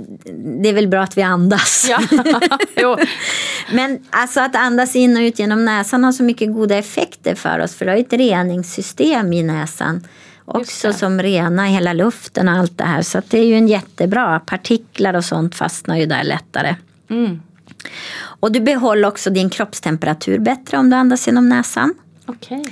det 0.63 0.69
är 0.69 0.73
väl 0.73 0.89
bra 0.89 1.03
att 1.03 1.19
vi 1.19 1.23
andas. 1.23 1.91
Ja. 2.77 2.99
Men 3.73 3.99
alltså 4.11 4.41
att 4.41 4.57
andas 4.57 4.97
in 4.97 5.17
och 5.17 5.21
ut 5.21 5.39
genom 5.39 5.65
näsan 5.65 6.05
har 6.05 6.13
så 6.13 6.23
mycket 6.23 6.53
goda 6.53 6.77
effekter 6.77 7.35
för 7.35 7.59
oss. 7.59 7.75
För 7.75 7.85
det 7.85 7.91
har 7.91 7.97
ju 7.97 8.05
ett 8.05 8.13
reningssystem 8.13 9.33
i 9.33 9.43
näsan. 9.43 10.07
Också 10.45 10.93
som 10.93 11.23
renar 11.23 11.67
hela 11.67 11.93
luften 11.93 12.49
och 12.49 12.55
allt 12.55 12.79
det 12.79 12.85
här. 12.85 13.03
Så 13.03 13.23
det 13.29 13.39
är 13.39 13.45
ju 13.45 13.55
en 13.55 13.69
jättebra. 13.69 14.41
Partiklar 14.41 15.15
och 15.15 15.25
sånt 15.25 15.55
fastnar 15.55 15.97
ju 15.97 16.07
där 16.07 16.25
lättare. 16.25 16.77
Mm. 17.11 17.41
Och 18.15 18.53
du 18.53 18.61
behåller 18.61 19.09
också 19.09 19.31
din 19.31 19.51
kroppstemperatur 19.51 20.39
bättre 20.39 20.79
om 20.79 20.91
du 20.91 20.97
andas 20.97 21.27
genom 21.27 21.49
näsan. 21.49 21.95
Okej. 22.27 22.65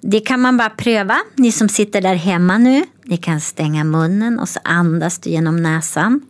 Det 0.00 0.20
kan 0.20 0.40
man 0.40 0.56
bara 0.56 0.70
pröva. 0.70 1.16
Ni 1.34 1.52
som 1.52 1.68
sitter 1.68 2.00
där 2.00 2.14
hemma 2.14 2.58
nu. 2.58 2.82
Ni 3.04 3.16
kan 3.16 3.40
stänga 3.40 3.84
munnen 3.84 4.38
och 4.38 4.48
så 4.48 4.60
andas 4.64 5.18
du 5.18 5.30
genom 5.30 5.62
näsan. 5.62 6.20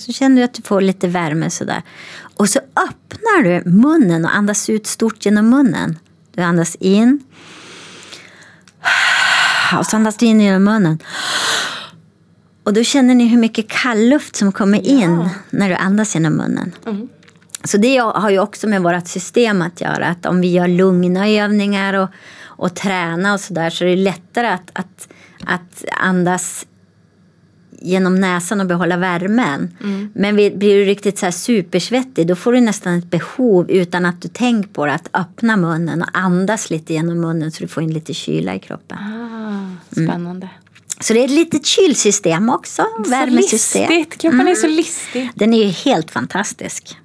Så 0.00 0.12
känner 0.12 0.36
du 0.36 0.42
att 0.42 0.54
du 0.54 0.62
får 0.62 0.80
lite 0.80 1.08
värme 1.08 1.50
sådär. 1.50 1.82
Och 2.36 2.48
så 2.48 2.58
öppnar 2.58 3.42
du 3.42 3.70
munnen 3.70 4.24
och 4.24 4.36
andas 4.36 4.70
ut 4.70 4.86
stort 4.86 5.24
genom 5.24 5.50
munnen. 5.50 5.98
Du 6.34 6.42
andas 6.42 6.74
in. 6.74 7.20
Och 9.78 9.86
så 9.86 9.96
andas 9.96 10.16
du 10.16 10.26
in 10.26 10.40
genom 10.40 10.64
munnen. 10.64 10.98
Och 12.64 12.72
då 12.72 12.84
känner 12.84 13.14
ni 13.14 13.28
hur 13.28 13.38
mycket 13.38 13.68
kall 13.68 14.08
luft 14.08 14.36
som 14.36 14.52
kommer 14.52 14.86
in 14.86 15.28
när 15.50 15.68
du 15.68 15.74
andas 15.74 16.14
genom 16.14 16.32
munnen. 16.32 16.72
Så 17.64 17.76
det 17.76 17.96
har 17.96 18.30
ju 18.30 18.38
också 18.38 18.66
med 18.66 18.82
vårt 18.82 19.06
system 19.08 19.62
att 19.62 19.80
göra. 19.80 20.06
Att 20.06 20.26
om 20.26 20.40
vi 20.40 20.52
gör 20.52 20.68
lugna 20.68 21.28
övningar 21.28 21.94
och, 21.94 22.08
och 22.42 22.74
träna 22.74 23.32
och 23.32 23.40
sådär 23.40 23.70
så 23.70 23.84
är 23.84 23.88
det 23.88 23.96
lättare 23.96 24.46
att, 24.46 24.70
att, 24.72 25.08
att 25.46 25.84
andas 25.96 26.66
genom 27.80 28.14
näsan 28.14 28.60
och 28.60 28.66
behålla 28.66 28.96
värmen. 28.96 29.76
Men 30.14 30.34
blir 30.34 30.50
du 30.76 30.84
riktigt 30.84 31.18
så 31.18 31.26
här 31.26 31.30
supersvettig 31.30 32.26
då 32.26 32.36
får 32.36 32.52
du 32.52 32.60
nästan 32.60 32.98
ett 32.98 33.10
behov 33.10 33.70
utan 33.70 34.06
att 34.06 34.22
du 34.22 34.28
tänker 34.28 34.68
på 34.68 34.86
det 34.86 34.92
att 34.92 35.08
öppna 35.12 35.56
munnen 35.56 36.02
och 36.02 36.08
andas 36.12 36.70
lite 36.70 36.92
genom 36.92 37.20
munnen 37.20 37.52
så 37.52 37.62
du 37.62 37.68
får 37.68 37.82
in 37.82 37.92
lite 37.92 38.14
kyla 38.14 38.54
i 38.54 38.58
kroppen. 38.58 38.98
Ah, 38.98 39.92
spännande. 39.92 40.48
Så 41.00 41.14
det 41.14 41.20
är 41.20 41.24
ett 41.24 41.30
litet 41.30 41.66
kylsystem 41.66 42.50
också. 42.50 42.82
Så 43.04 43.10
Värmesystem. 43.10 43.88
listigt. 43.90 44.20
Kroppen 44.20 44.48
är 44.48 44.54
så 44.54 44.66
listig. 44.66 45.30
Den 45.34 45.54
är 45.54 45.64
ju 45.64 45.68
helt 45.70 46.10
fantastisk. 46.10 46.96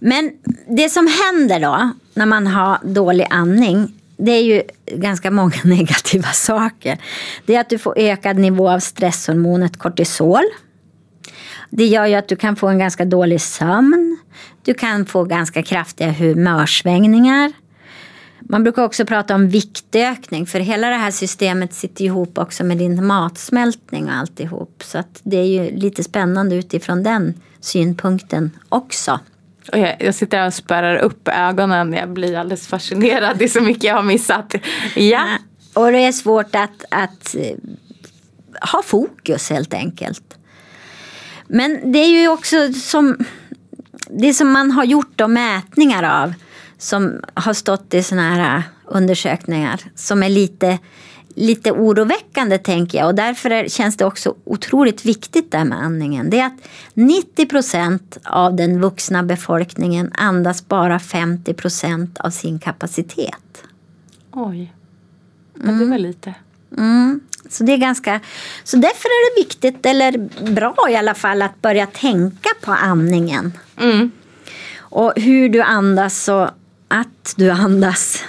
Men 0.00 0.30
det 0.68 0.88
som 0.88 1.08
händer 1.24 1.60
då 1.60 1.90
när 2.14 2.26
man 2.26 2.46
har 2.46 2.78
dålig 2.84 3.26
andning 3.30 3.97
det 4.18 4.30
är 4.30 4.42
ju 4.42 4.62
ganska 4.86 5.30
många 5.30 5.56
negativa 5.64 6.28
saker. 6.28 6.98
Det 7.46 7.54
är 7.54 7.60
att 7.60 7.70
du 7.70 7.78
får 7.78 7.98
ökad 7.98 8.38
nivå 8.38 8.70
av 8.70 8.78
stresshormonet 8.78 9.78
kortisol. 9.78 10.44
Det 11.70 11.86
gör 11.86 12.06
ju 12.06 12.14
att 12.14 12.28
du 12.28 12.36
kan 12.36 12.56
få 12.56 12.68
en 12.68 12.78
ganska 12.78 13.04
dålig 13.04 13.40
sömn. 13.40 14.18
Du 14.64 14.74
kan 14.74 15.06
få 15.06 15.24
ganska 15.24 15.62
kraftiga 15.62 16.10
humörsvängningar. 16.12 17.52
Man 18.40 18.62
brukar 18.62 18.82
också 18.82 19.06
prata 19.06 19.34
om 19.34 19.48
viktökning 19.48 20.46
för 20.46 20.60
hela 20.60 20.88
det 20.88 20.96
här 20.96 21.10
systemet 21.10 21.74
sitter 21.74 22.04
ihop 22.04 22.38
också 22.38 22.64
med 22.64 22.78
din 22.78 23.06
matsmältning 23.06 24.04
och 24.04 24.14
alltihop. 24.14 24.82
Så 24.84 24.98
att 24.98 25.20
det 25.22 25.36
är 25.36 25.44
ju 25.44 25.76
lite 25.76 26.04
spännande 26.04 26.56
utifrån 26.56 27.02
den 27.02 27.34
synpunkten 27.60 28.50
också. 28.68 29.20
Och 29.68 29.78
jag, 29.78 29.96
jag 29.98 30.14
sitter 30.14 30.38
här 30.38 30.46
och 30.46 30.54
spärrar 30.54 30.96
upp 30.96 31.28
ögonen. 31.28 31.92
Jag 31.92 32.10
blir 32.10 32.36
alldeles 32.36 32.66
fascinerad. 32.66 33.38
Det 33.38 33.44
är 33.44 33.48
så 33.48 33.60
mycket 33.60 33.84
jag 33.84 33.94
har 33.94 34.02
missat. 34.02 34.54
Ja. 34.94 35.24
Och 35.74 35.92
det 35.92 35.98
är 35.98 36.12
svårt 36.12 36.54
att, 36.54 36.84
att 36.90 37.34
eh, 37.34 37.56
ha 38.72 38.82
fokus 38.82 39.50
helt 39.50 39.74
enkelt. 39.74 40.38
Men 41.48 41.92
det 41.92 41.98
är 41.98 42.20
ju 42.20 42.28
också 42.28 42.72
som 42.72 43.16
det 44.10 44.34
som 44.34 44.52
man 44.52 44.70
har 44.70 44.84
gjort 44.84 45.12
då 45.14 45.28
mätningar 45.28 46.22
av 46.22 46.34
som 46.78 47.20
har 47.34 47.54
stått 47.54 47.94
i 47.94 48.02
sådana 48.02 48.34
här 48.34 48.56
eh, 48.56 48.62
undersökningar 48.84 49.80
som 49.94 50.22
är 50.22 50.28
lite, 50.28 50.78
lite 51.38 51.72
oroväckande 51.72 52.58
tänker 52.58 52.98
jag 52.98 53.06
och 53.06 53.14
därför 53.14 53.50
är, 53.50 53.68
känns 53.68 53.96
det 53.96 54.04
också 54.04 54.34
otroligt 54.44 55.04
viktigt 55.04 55.50
där 55.50 55.64
med 55.64 55.78
andningen. 55.78 56.30
Det 56.30 56.40
är 56.40 56.46
att 56.46 56.68
90 56.94 57.46
procent 57.46 58.18
av 58.24 58.56
den 58.56 58.80
vuxna 58.80 59.22
befolkningen 59.22 60.12
andas 60.14 60.68
bara 60.68 60.98
50 60.98 61.54
procent 61.54 62.18
av 62.18 62.30
sin 62.30 62.58
kapacitet. 62.58 63.62
Oj. 64.32 64.72
Men 65.54 65.78
det 65.78 65.84
var 65.84 65.98
lite. 65.98 66.34
Mm. 66.76 67.20
Så 67.48 67.64
det 67.64 67.72
är 67.72 67.76
ganska, 67.76 68.20
så 68.64 68.76
därför 68.76 69.08
är 69.08 69.34
det 69.34 69.40
viktigt, 69.40 69.86
eller 69.86 70.18
bra 70.52 70.76
i 70.90 70.96
alla 70.96 71.14
fall, 71.14 71.42
att 71.42 71.62
börja 71.62 71.86
tänka 71.86 72.48
på 72.60 72.72
andningen. 72.72 73.52
Mm. 73.76 74.10
Och 74.78 75.12
hur 75.16 75.48
du 75.48 75.62
andas 75.62 76.28
och 76.28 76.48
att 76.88 77.34
du 77.36 77.50
andas. 77.50 78.24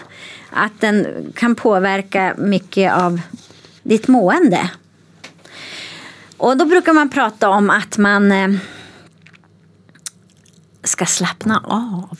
Att 0.49 0.81
den 0.81 1.07
kan 1.35 1.55
påverka 1.55 2.35
mycket 2.37 2.93
av 2.93 3.21
ditt 3.83 4.07
mående. 4.07 4.69
Och 6.37 6.57
då 6.57 6.65
brukar 6.65 6.93
man 6.93 7.09
prata 7.09 7.49
om 7.49 7.69
att 7.69 7.97
man 7.97 8.31
eh, 8.31 8.49
ska 10.83 11.05
slappna 11.05 11.59
av. 11.63 12.19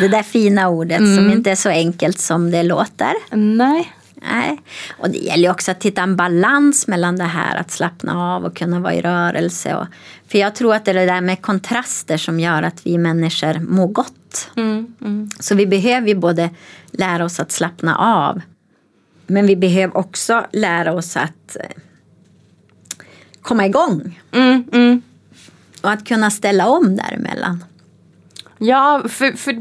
det 0.00 0.08
där 0.08 0.22
fina 0.22 0.68
ordet 0.68 0.98
som 0.98 1.30
inte 1.30 1.50
är 1.50 1.56
så 1.56 1.68
enkelt 1.68 2.18
som 2.18 2.50
det 2.50 2.62
låter. 2.62 3.12
Nej. 3.36 3.92
Nej. 4.22 4.60
Och 4.98 5.10
det 5.10 5.18
gäller 5.18 5.42
ju 5.42 5.50
också 5.50 5.70
att 5.70 5.84
hitta 5.84 6.02
en 6.02 6.16
balans 6.16 6.88
mellan 6.88 7.16
det 7.16 7.24
här 7.24 7.56
att 7.56 7.70
slappna 7.70 8.34
av 8.34 8.44
och 8.44 8.56
kunna 8.56 8.80
vara 8.80 8.94
i 8.94 9.00
rörelse. 9.00 9.74
Och, 9.74 9.86
för 10.28 10.38
jag 10.38 10.54
tror 10.54 10.74
att 10.74 10.84
det 10.84 10.90
är 10.90 10.94
det 10.94 11.06
där 11.06 11.20
med 11.20 11.42
kontraster 11.42 12.16
som 12.16 12.40
gör 12.40 12.62
att 12.62 12.86
vi 12.86 12.98
människor 12.98 13.58
mår 13.58 13.88
gott. 13.88 14.50
Mm, 14.56 14.94
mm. 15.00 15.30
Så 15.40 15.54
vi 15.54 15.66
behöver 15.66 16.08
ju 16.08 16.14
både 16.14 16.50
lära 16.90 17.24
oss 17.24 17.40
att 17.40 17.52
slappna 17.52 17.96
av. 17.96 18.40
Men 19.26 19.46
vi 19.46 19.56
behöver 19.56 19.96
också 19.96 20.46
lära 20.52 20.92
oss 20.92 21.16
att 21.16 21.56
eh, 21.60 21.82
komma 23.42 23.66
igång. 23.66 24.20
Mm, 24.32 24.64
mm. 24.72 25.02
Och 25.82 25.90
att 25.90 26.08
kunna 26.08 26.30
ställa 26.30 26.68
om 26.68 26.96
däremellan. 26.96 27.64
Ja, 28.64 29.02
för, 29.08 29.32
för 29.32 29.52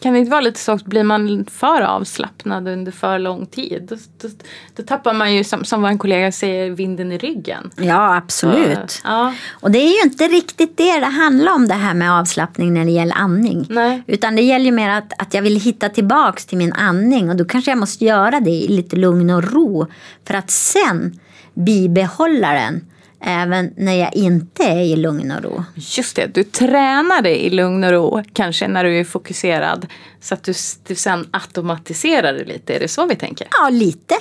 kan 0.00 0.12
det 0.12 0.18
inte 0.18 0.30
vara 0.30 0.40
lite 0.40 0.60
så 0.60 0.72
att 0.72 0.84
blir 0.84 1.04
man 1.04 1.46
för 1.50 1.82
avslappnad 1.82 2.68
under 2.68 2.92
för 2.92 3.18
lång 3.18 3.46
tid 3.46 3.86
då, 3.88 3.96
då, 4.22 4.28
då 4.76 4.82
tappar 4.82 5.14
man 5.14 5.34
ju 5.34 5.44
som, 5.44 5.64
som 5.64 5.82
vår 5.82 5.98
kollega 5.98 6.32
säger 6.32 6.70
vinden 6.70 7.12
i 7.12 7.18
ryggen. 7.18 7.70
Ja, 7.76 8.16
absolut. 8.16 8.90
Så, 8.90 9.00
ja. 9.04 9.34
Och 9.50 9.70
det 9.70 9.78
är 9.78 9.96
ju 9.96 10.02
inte 10.10 10.24
riktigt 10.24 10.76
det 10.76 11.00
det 11.00 11.06
handlar 11.06 11.52
om 11.52 11.68
det 11.68 11.74
här 11.74 11.94
med 11.94 12.12
avslappning 12.12 12.74
när 12.74 12.84
det 12.84 12.90
gäller 12.90 13.16
andning. 13.16 13.66
Nej. 13.68 14.02
Utan 14.06 14.36
det 14.36 14.42
gäller 14.42 14.64
ju 14.64 14.72
mer 14.72 14.90
att, 14.90 15.12
att 15.22 15.34
jag 15.34 15.42
vill 15.42 15.60
hitta 15.60 15.88
tillbaks 15.88 16.46
till 16.46 16.58
min 16.58 16.72
andning 16.72 17.30
och 17.30 17.36
då 17.36 17.44
kanske 17.44 17.70
jag 17.70 17.78
måste 17.78 18.04
göra 18.04 18.40
det 18.40 18.50
i 18.50 18.68
lite 18.68 18.96
lugn 18.96 19.30
och 19.30 19.52
ro 19.52 19.86
för 20.26 20.34
att 20.34 20.50
sen 20.50 21.20
bibehålla 21.54 22.52
den 22.52 22.84
även 23.20 23.74
när 23.76 23.94
jag 23.94 24.14
inte 24.14 24.64
är 24.64 24.80
i 24.80 24.96
lugn 24.96 25.30
och 25.30 25.42
ro. 25.42 25.64
Just 25.74 26.16
det, 26.16 26.34
du 26.34 26.44
tränar 26.44 27.22
dig 27.22 27.36
i 27.36 27.50
lugn 27.50 27.84
och 27.84 27.90
ro 27.90 28.22
kanske 28.32 28.68
när 28.68 28.84
du 28.84 28.98
är 28.98 29.04
fokuserad 29.04 29.86
så 30.20 30.34
att 30.34 30.42
du, 30.42 30.52
du 30.86 30.94
sen 30.94 31.28
automatiserar 31.30 32.32
det 32.32 32.44
lite. 32.44 32.74
Är 32.74 32.80
det 32.80 32.88
så 32.88 33.06
vi 33.06 33.16
tänker? 33.16 33.48
Ja, 33.50 33.68
lite. 33.68 34.14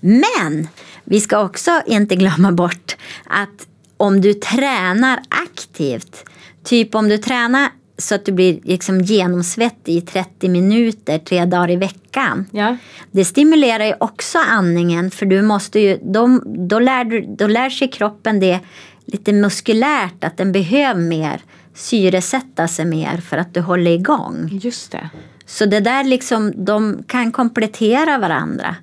Men 0.00 0.68
vi 1.04 1.20
ska 1.20 1.44
också 1.44 1.82
inte 1.86 2.16
glömma 2.16 2.52
bort 2.52 2.96
att 3.26 3.66
om 3.96 4.20
du 4.20 4.34
tränar 4.34 5.20
aktivt, 5.28 6.24
typ 6.64 6.94
om 6.94 7.08
du 7.08 7.18
tränar 7.18 7.68
så 8.02 8.14
att 8.14 8.24
du 8.24 8.32
blir 8.32 8.60
liksom 8.64 9.00
genomsvettig 9.00 9.96
i 9.96 10.00
30 10.00 10.48
minuter 10.48 11.18
tre 11.18 11.44
dagar 11.44 11.70
i 11.70 11.76
veckan. 11.76 12.46
Ja. 12.50 12.76
Det 13.10 13.24
stimulerar 13.24 13.84
ju 13.84 13.94
också 14.00 14.38
andningen 14.38 15.10
för 15.10 15.26
du 15.26 15.42
måste 15.42 15.80
ju, 15.80 15.98
de, 16.02 16.42
då, 16.68 16.78
lär 16.78 17.04
du, 17.04 17.20
då 17.38 17.46
lär 17.46 17.70
sig 17.70 17.88
kroppen 17.88 18.40
det 18.40 18.60
lite 19.04 19.32
muskulärt 19.32 20.24
att 20.24 20.36
den 20.36 20.52
behöver 20.52 21.00
mer 21.00 21.40
syresätta 21.74 22.68
sig 22.68 22.84
mer 22.84 23.16
för 23.16 23.36
att 23.36 23.54
du 23.54 23.60
håller 23.60 23.90
igång. 23.90 24.48
Just 24.62 24.92
det. 24.92 25.10
Så 25.46 25.66
det 25.66 25.80
där 25.80 26.04
liksom, 26.04 26.52
de 26.64 27.02
kan 27.06 27.32
komplettera 27.32 28.18
varandra. 28.18 28.76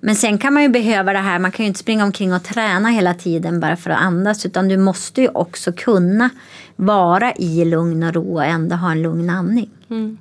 Men 0.00 0.16
sen 0.16 0.38
kan 0.38 0.54
man 0.54 0.62
ju 0.62 0.68
behöva 0.68 1.12
det 1.12 1.18
här, 1.18 1.38
man 1.38 1.52
kan 1.52 1.64
ju 1.64 1.68
inte 1.68 1.80
springa 1.80 2.04
omkring 2.04 2.32
och 2.32 2.44
träna 2.44 2.88
hela 2.88 3.14
tiden 3.14 3.60
bara 3.60 3.76
för 3.76 3.90
att 3.90 4.00
andas. 4.00 4.46
Utan 4.46 4.68
du 4.68 4.76
måste 4.76 5.20
ju 5.20 5.28
också 5.28 5.72
kunna 5.72 6.30
vara 6.76 7.32
i 7.34 7.64
lugn 7.64 8.02
och 8.02 8.14
ro 8.14 8.34
och 8.34 8.44
ändå 8.44 8.76
ha 8.76 8.90
en 8.90 9.02
lugn 9.02 9.30
andning. 9.30 9.70
Mm. 9.90 10.18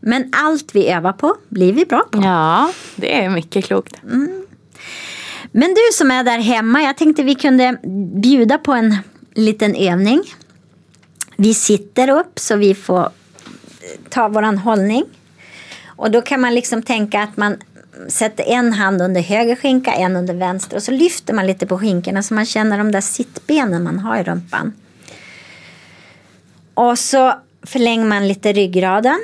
Men 0.00 0.32
allt 0.32 0.74
vi 0.74 0.88
övar 0.88 1.12
på 1.12 1.36
blir 1.48 1.72
vi 1.72 1.84
bra 1.84 2.04
på. 2.10 2.22
Ja, 2.22 2.72
det 2.96 3.24
är 3.24 3.30
mycket 3.30 3.64
klokt. 3.64 3.96
Men 5.52 5.74
du 5.74 5.92
som 5.92 6.10
är 6.10 6.24
där 6.24 6.38
hemma, 6.38 6.82
jag 6.82 6.96
tänkte 6.96 7.22
vi 7.22 7.34
kunde 7.34 7.78
bjuda 8.14 8.58
på 8.58 8.72
en 8.72 8.96
liten 9.34 9.74
övning. 9.74 10.22
Vi 11.36 11.54
sitter 11.54 12.10
upp 12.10 12.38
så 12.38 12.56
vi 12.56 12.74
får 12.74 13.08
ta 14.10 14.28
våran 14.28 14.58
hållning. 14.58 15.04
Och 15.86 16.10
då 16.10 16.22
kan 16.22 16.40
man 16.40 16.54
liksom 16.54 16.82
tänka 16.82 17.22
att 17.22 17.36
man 17.36 17.56
sätter 18.08 18.44
en 18.44 18.72
hand 18.72 19.02
under 19.02 19.20
höger 19.20 19.56
skinka, 19.56 19.92
en 19.92 20.16
under 20.16 20.34
vänster 20.34 20.76
och 20.76 20.82
så 20.82 20.92
lyfter 20.92 21.34
man 21.34 21.46
lite 21.46 21.66
på 21.66 21.78
skinkorna 21.78 22.22
så 22.22 22.34
man 22.34 22.46
känner 22.46 22.78
de 22.78 22.92
där 22.92 23.00
sittbenen 23.00 23.82
man 23.82 23.98
har 23.98 24.18
i 24.18 24.22
rumpan. 24.22 24.72
Och 26.74 26.98
så 26.98 27.34
förlänger 27.62 28.04
man 28.04 28.28
lite 28.28 28.52
ryggraden 28.52 29.18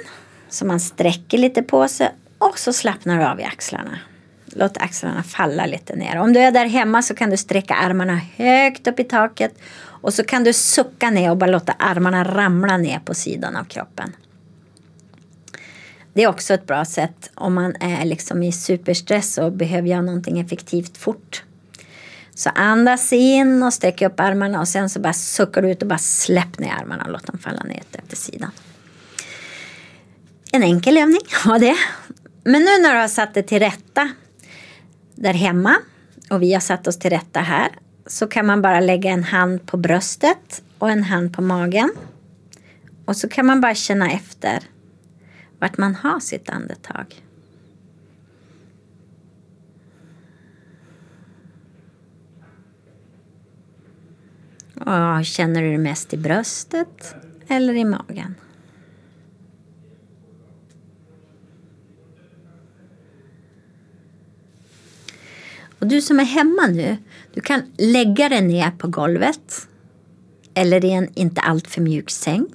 så 0.49 0.67
man 0.67 0.81
sträcker 0.81 1.39
lite 1.39 1.63
på 1.63 1.89
sig 1.89 2.11
och 2.39 2.59
så 2.59 2.73
slappnar 2.73 3.19
du 3.19 3.25
av 3.25 3.41
i 3.41 3.45
axlarna. 3.45 3.99
Låt 4.47 4.77
axlarna 4.77 5.23
falla 5.23 5.67
lite 5.67 5.97
ner. 5.97 6.19
Om 6.19 6.33
du 6.33 6.41
är 6.41 6.51
där 6.51 6.67
hemma 6.67 7.03
så 7.03 7.15
kan 7.15 7.31
du 7.31 7.37
sträcka 7.37 7.75
armarna 7.75 8.21
högt 8.37 8.87
upp 8.87 9.01
i 9.01 9.05
taket 9.05 9.59
och 9.87 10.15
så 10.15 10.25
kan 10.25 10.45
du 10.45 10.53
sucka 10.53 11.11
ner 11.11 11.31
och 11.31 11.37
bara 11.37 11.51
låta 11.51 11.73
armarna 11.73 12.25
ramla 12.25 12.77
ner 12.77 12.99
på 12.99 13.15
sidan 13.15 13.57
av 13.57 13.65
kroppen. 13.65 14.13
Det 16.15 16.23
är 16.23 16.29
också 16.29 16.55
ett 16.55 16.67
bra 16.67 16.85
sätt 16.85 17.31
om 17.35 17.55
man 17.55 17.77
är 17.81 18.05
liksom 18.05 18.43
i 18.43 18.53
superstress 18.53 19.39
och 19.39 19.53
behöver 19.53 19.89
göra 19.89 20.03
någonting 20.03 20.41
effektivt 20.41 20.99
fort. 20.99 21.43
Så 22.35 22.51
andas 22.55 23.13
in 23.13 23.63
och 23.63 23.75
sträck 23.75 24.03
upp 24.03 24.21
armarna 24.21 24.61
och 24.61 24.69
sen 24.69 24.91
så 24.91 25.01
bara 25.01 25.13
suckar 25.13 25.63
du 25.63 25.71
ut 25.71 25.83
och 25.83 25.89
bara 25.89 25.99
släpp 25.99 26.59
ner 26.59 26.73
armarna 26.73 27.05
och 27.05 27.11
låt 27.11 27.27
dem 27.27 27.39
falla 27.39 27.63
ner 27.63 27.83
efter 27.93 28.17
sidan. 28.17 28.51
En 30.53 30.63
enkel 30.63 30.97
övning 30.97 31.21
var 31.47 31.59
det. 31.59 31.77
Men 32.45 32.63
nu 32.63 32.83
när 32.83 32.95
du 32.95 33.01
har 33.01 33.09
satt 33.09 33.35
det 33.35 33.43
till 33.43 33.59
rätta 33.59 34.09
där 35.15 35.35
hemma 35.35 35.77
och 36.31 36.43
vi 36.43 36.53
har 36.53 36.61
satt 36.61 36.87
oss 36.87 36.99
till 36.99 37.11
rätta 37.11 37.41
här 37.41 37.69
så 38.07 38.27
kan 38.27 38.47
man 38.47 38.63
bara 38.63 38.81
lägga 38.81 39.11
en 39.11 39.25
hand 39.25 39.67
på 39.67 39.77
bröstet 39.77 40.63
och 40.79 40.91
en 40.91 41.03
hand 41.03 41.37
på 41.37 41.43
magen. 41.43 41.91
Och 43.05 43.17
så 43.17 43.29
kan 43.29 43.47
man 43.47 43.61
bara 43.61 43.75
känna 43.75 44.11
efter 44.11 44.61
vart 45.65 45.79
man 45.79 45.95
har 45.95 46.21
sitt 46.21 46.51
andetag. 46.51 47.25
Och 54.75 55.25
känner 55.25 55.63
du 55.63 55.73
det 55.73 55.79
mest 55.79 56.15
i 56.15 56.17
bröstet 56.17 57.15
eller 57.49 57.75
i 57.75 57.85
magen? 57.85 58.35
Och 65.79 65.87
du 65.87 66.03
som 66.03 66.21
är 66.21 66.25
hemma 66.25 66.67
nu, 66.67 66.97
du 67.35 67.41
kan 67.41 67.63
lägga 67.79 68.29
dig 68.29 68.43
ner 68.43 68.71
på 68.71 68.89
golvet 68.89 69.69
eller 70.55 70.85
i 70.85 70.91
en 70.91 71.09
inte 71.15 71.41
alltför 71.41 71.81
mjuk 71.81 72.11
säng. 72.11 72.47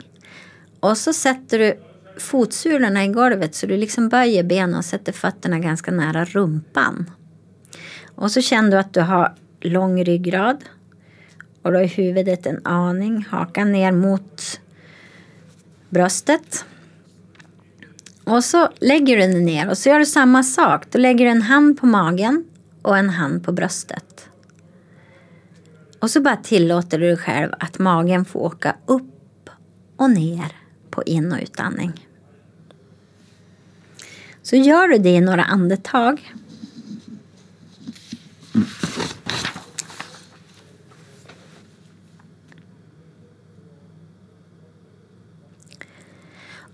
Och 0.80 0.98
så 0.98 1.14
sätter 1.14 1.60
du 1.60 1.80
fotsulorna 2.20 3.06
i 3.06 3.08
golvet 3.08 3.56
så 3.56 3.66
du 3.66 3.78
liksom 3.78 4.10
böjer 4.10 4.44
benen 4.44 4.76
och 4.76 4.86
sätter 4.86 5.12
fötterna 5.12 5.60
ganska 5.60 5.92
nära 5.92 6.26
rumpan. 6.26 7.12
Och 8.16 8.32
så 8.32 8.42
känner 8.42 8.72
du 8.72 8.78
att 8.78 8.94
du 8.94 9.02
har 9.02 9.36
lång 9.62 10.04
ryggrad 10.04 10.64
och 11.62 11.72
då 11.72 11.80
är 11.80 11.88
huvudet 11.88 12.46
en 12.46 12.66
aning, 12.66 13.26
hakan 13.30 13.72
ner 13.72 13.92
mot 13.92 14.60
bröstet. 15.90 16.66
Och 18.24 18.44
så 18.44 18.70
lägger 18.80 19.18
du 19.18 19.22
den 19.22 19.46
ner 19.46 19.70
och 19.70 19.78
så 19.78 19.90
gör 19.90 20.00
du 20.00 20.06
samma 20.06 20.44
sak. 20.44 20.92
Då 20.92 21.00
lägger 21.00 21.26
du 21.26 21.32
en 21.32 21.42
hand 21.42 21.80
på 21.80 21.86
magen 21.86 22.46
och 22.82 22.98
en 22.98 23.10
hand 23.10 23.44
på 23.44 23.52
bröstet. 23.52 24.30
Och 26.00 26.12
så 26.12 26.22
bara 26.22 26.36
tillåter 26.36 27.00
du 27.00 27.08
dig 27.08 27.18
själv 27.18 27.52
att 27.60 27.80
magen 27.80 28.26
får 28.26 28.40
åka 28.40 28.76
upp 28.86 29.50
och 29.96 30.12
ner 30.12 30.56
på 30.90 31.04
in 31.04 31.32
och 31.32 31.40
utandning. 31.42 32.09
Så 34.42 34.56
gör 34.56 34.88
du 34.88 34.98
det 34.98 35.10
i 35.10 35.22
några 35.22 35.44
andetag. 35.44 36.34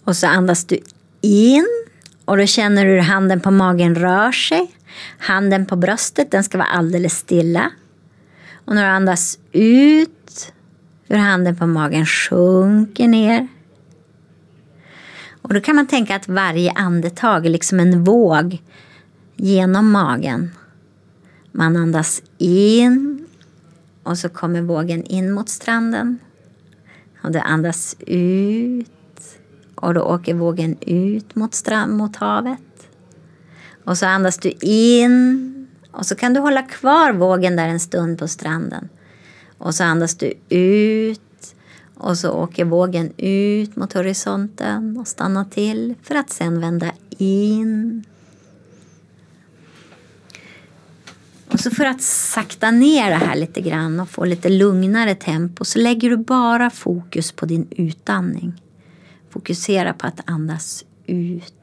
Och 0.04 0.16
så 0.16 0.28
andas 0.28 0.66
du 0.66 0.80
in 1.22 1.68
och 2.26 2.38
då 2.38 2.46
känner 2.46 2.86
du 2.86 2.92
hur 2.92 3.00
handen 3.00 3.42
på 3.42 3.52
magen 3.52 3.96
rör 3.96 4.32
sig. 4.32 4.72
Handen 5.18 5.66
på 5.66 5.76
bröstet 5.76 6.32
den 6.32 6.44
ska 6.44 6.58
vara 6.58 6.68
alldeles 6.68 7.18
stilla. 7.18 7.72
Och 8.66 8.76
när 8.76 8.84
du 8.84 8.90
andas 8.90 9.40
ut 9.52 10.54
hur 11.08 11.18
handen 11.18 11.56
på 11.56 11.68
magen 11.68 12.06
sjunker 12.06 13.08
ner. 13.08 13.48
Och 15.48 15.54
då 15.54 15.62
kan 15.62 15.76
man 15.76 15.88
tänka 15.88 16.16
att 16.16 16.28
varje 16.28 16.72
andetag 16.72 17.46
är 17.46 17.50
liksom 17.50 17.80
en 17.80 18.04
våg 18.04 18.62
genom 19.36 19.92
magen. 19.92 20.52
Man 21.52 21.78
andas 21.78 22.22
in 22.38 23.26
och 24.04 24.18
så 24.18 24.30
kommer 24.30 24.62
vågen 24.62 25.04
in 25.04 25.32
mot 25.32 25.50
stranden. 25.50 26.20
Och 27.24 27.32
du 27.32 27.40
andas 27.40 27.96
ut 28.00 28.88
och 29.76 29.94
då 29.94 30.02
åker 30.02 30.34
vågen 30.34 30.78
ut 30.82 31.36
mot, 31.36 31.54
strand, 31.54 31.98
mot 31.98 32.16
havet. 32.16 32.88
Och 33.84 33.98
så 33.98 34.06
andas 34.06 34.38
du 34.38 34.52
in 34.62 35.68
och 35.92 36.06
så 36.06 36.16
kan 36.16 36.34
du 36.34 36.40
hålla 36.40 36.62
kvar 36.62 37.14
vågen 37.14 37.56
där 37.56 37.68
en 37.68 37.80
stund 37.80 38.20
på 38.20 38.28
stranden. 38.28 38.90
Och 39.58 39.76
så 39.76 39.84
andas 39.84 40.16
du 40.16 40.34
ut 40.50 41.22
och 41.98 42.18
så 42.18 42.32
åker 42.32 42.66
vågen 42.66 43.12
ut 43.18 43.76
mot 43.76 43.94
horisonten 43.94 44.98
och 44.98 45.08
stannar 45.08 45.46
till 45.46 45.96
för 46.04 46.16
att 46.16 46.30
sen 46.30 46.62
vända 46.62 46.92
in. 47.18 48.04
Och 51.52 51.60
så 51.60 51.72
för 51.72 51.86
att 51.86 52.02
sakta 52.02 52.72
ner 52.72 53.10
det 53.10 53.16
här 53.16 53.36
lite 53.36 53.62
grann 53.62 54.00
och 54.00 54.10
få 54.10 54.26
lite 54.26 54.50
lugnare 54.50 55.16
tempo 55.16 55.66
så 55.66 55.80
lägger 55.80 56.10
du 56.10 56.18
bara 56.18 56.70
fokus 56.70 57.32
på 57.32 57.46
din 57.46 57.68
utandning. 57.72 58.62
Fokusera 59.30 59.94
på 59.94 60.08
att 60.08 60.22
andas 60.26 60.86
ut. 61.06 61.54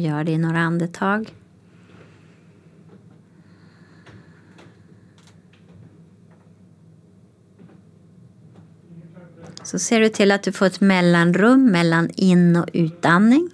Gör 0.00 0.24
det 0.24 0.32
i 0.32 0.38
några 0.38 0.58
andetag. 0.58 1.34
Så 9.62 9.78
ser 9.78 10.00
du 10.00 10.08
till 10.08 10.30
att 10.30 10.42
du 10.42 10.52
får 10.52 10.66
ett 10.66 10.80
mellanrum 10.80 11.66
mellan 11.70 12.10
in 12.10 12.56
och 12.56 12.68
utandning. 12.72 13.50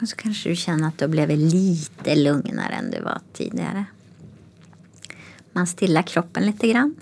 Och 0.00 0.08
så 0.10 0.16
kanske 0.46 0.48
du 0.48 0.56
känner 0.56 0.88
att 0.88 0.98
du 0.98 1.04
har 1.04 1.10
blivit 1.10 1.52
lite 1.52 2.14
lugnare 2.14 2.74
än 2.74 2.90
du 2.90 3.00
var 3.00 3.20
tidigare. 3.32 3.84
Man 5.52 5.66
stillar 5.66 6.02
kroppen 6.02 6.46
lite 6.46 6.68
grann. 6.68 6.94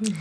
Mm. 0.00 0.12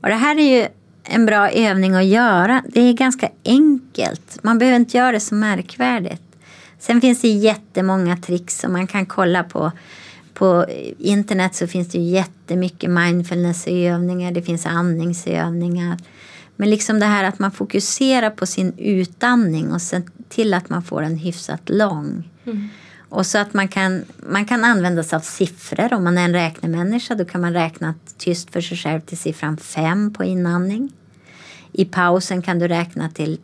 Och 0.00 0.08
det 0.08 0.14
här 0.14 0.38
är 0.38 0.60
ju 0.60 0.68
en 1.04 1.26
bra 1.26 1.50
övning 1.50 1.94
att 1.94 2.04
göra. 2.04 2.62
Det 2.68 2.80
är 2.80 2.92
ganska 2.92 3.30
enkelt. 3.44 4.38
Man 4.42 4.58
behöver 4.58 4.76
inte 4.76 4.96
göra 4.96 5.12
det 5.12 5.20
så 5.20 5.34
märkvärdigt. 5.34 6.22
Sen 6.78 7.00
finns 7.00 7.20
det 7.20 7.28
jättemånga 7.28 8.16
tricks 8.16 8.58
som 8.58 8.72
man 8.72 8.86
kan 8.86 9.06
kolla 9.06 9.44
på. 9.44 9.72
På 10.34 10.66
internet 10.98 11.54
så 11.54 11.66
finns 11.66 11.88
det 11.88 11.98
jättemycket 11.98 12.90
mindfulnessövningar. 12.90 14.32
Det 14.32 14.42
finns 14.42 14.66
andningsövningar. 14.66 15.98
Men 16.56 16.70
liksom 16.70 17.00
det 17.00 17.06
här 17.06 17.24
att 17.24 17.38
man 17.38 17.50
fokuserar 17.50 18.30
på 18.30 18.46
sin 18.46 18.72
utandning 18.78 19.72
och 19.72 19.82
sen 19.82 20.10
till 20.28 20.54
att 20.54 20.68
man 20.68 20.82
får 20.82 21.02
den 21.02 21.16
hyfsat 21.16 21.60
lång. 21.68 22.30
Mm. 22.44 22.68
Och 23.08 23.26
så 23.26 23.38
att 23.38 23.54
man 23.54 23.68
kan, 23.68 24.04
man 24.16 24.44
kan 24.44 24.64
använda 24.64 25.02
sig 25.02 25.16
av 25.16 25.20
siffror. 25.20 25.92
Om 25.92 26.04
man 26.04 26.18
är 26.18 26.24
en 26.24 26.32
räknemänniska 26.32 27.14
då 27.14 27.24
kan 27.24 27.40
man 27.40 27.52
räkna 27.52 27.94
tyst 28.16 28.50
för 28.50 28.60
sig 28.60 28.76
själv 28.76 29.00
till 29.00 29.18
siffran 29.18 29.56
fem 29.56 30.12
på 30.12 30.24
inandning. 30.24 30.92
I 31.72 31.84
pausen 31.84 32.42
kan 32.42 32.58
du 32.58 32.68
räkna 32.68 33.10
till 33.10 33.38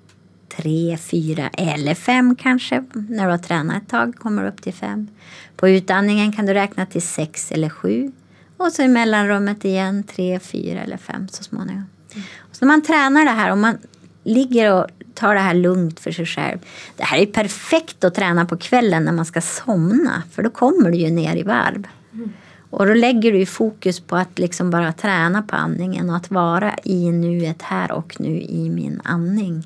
tre, 0.57 0.97
fyra 0.97 1.49
eller 1.49 1.95
fem 1.95 2.37
kanske. 2.37 2.85
När 2.93 3.25
du 3.25 3.31
har 3.31 3.39
tränat 3.39 3.83
ett 3.83 3.89
tag 3.89 4.17
kommer 4.19 4.43
du 4.43 4.49
upp 4.49 4.63
till 4.63 4.75
fem. 4.75 5.09
På 5.57 5.69
utandningen 5.69 6.33
kan 6.33 6.47
du 6.47 6.55
räkna 6.55 6.87
till 6.87 7.03
sex 7.03 7.53
eller 7.53 7.69
sju. 7.69 8.13
Och 8.57 8.73
så 8.73 8.83
i 8.83 8.89
mellanrummet 8.89 9.65
igen 9.65 10.03
tre, 10.03 10.41
fyra 10.41 10.81
eller 10.81 10.97
fem 10.97 11.29
så 11.29 11.45
småningom. 11.45 11.85
Mm. 12.13 12.25
Så 12.53 12.65
när 12.65 12.73
man 12.73 12.83
tränar 12.83 13.25
det 13.25 13.31
här 13.31 13.53
och 13.53 13.59
man 13.59 13.79
ligger 14.25 14.73
och 14.73 14.87
tar 15.15 15.35
det 15.35 15.41
här 15.41 15.55
lugnt 15.55 16.01
för 16.01 16.13
sig 16.13 16.27
själv. 16.27 16.59
Det 16.97 17.05
här 17.05 17.19
är 17.19 17.27
perfekt 17.27 18.05
att 18.05 18.15
träna 18.15 18.45
på 18.45 18.57
kvällen 18.57 19.05
när 19.05 19.13
man 19.13 19.25
ska 19.25 19.41
somna. 19.41 20.23
För 20.33 20.43
då 20.43 20.51
kommer 20.51 20.91
du 20.91 20.97
ju 20.97 21.11
ner 21.11 21.37
i 21.37 21.43
varv. 21.43 21.87
Mm. 22.13 22.33
Och 22.71 22.87
då 22.87 22.95
lägger 22.95 23.33
du 23.33 23.47
fokus 23.47 24.01
på 24.01 24.17
att 24.17 24.39
liksom 24.39 24.71
bara 24.71 24.93
träna 24.93 25.43
på 25.43 25.57
andningen 25.57 26.11
och 26.11 26.17
att 26.17 26.31
vara 26.31 26.75
i 26.85 27.11
nuet 27.11 27.63
här 27.63 27.93
och 27.93 28.21
nu 28.21 28.41
i 28.41 28.71
min 28.71 29.01
andning. 29.05 29.65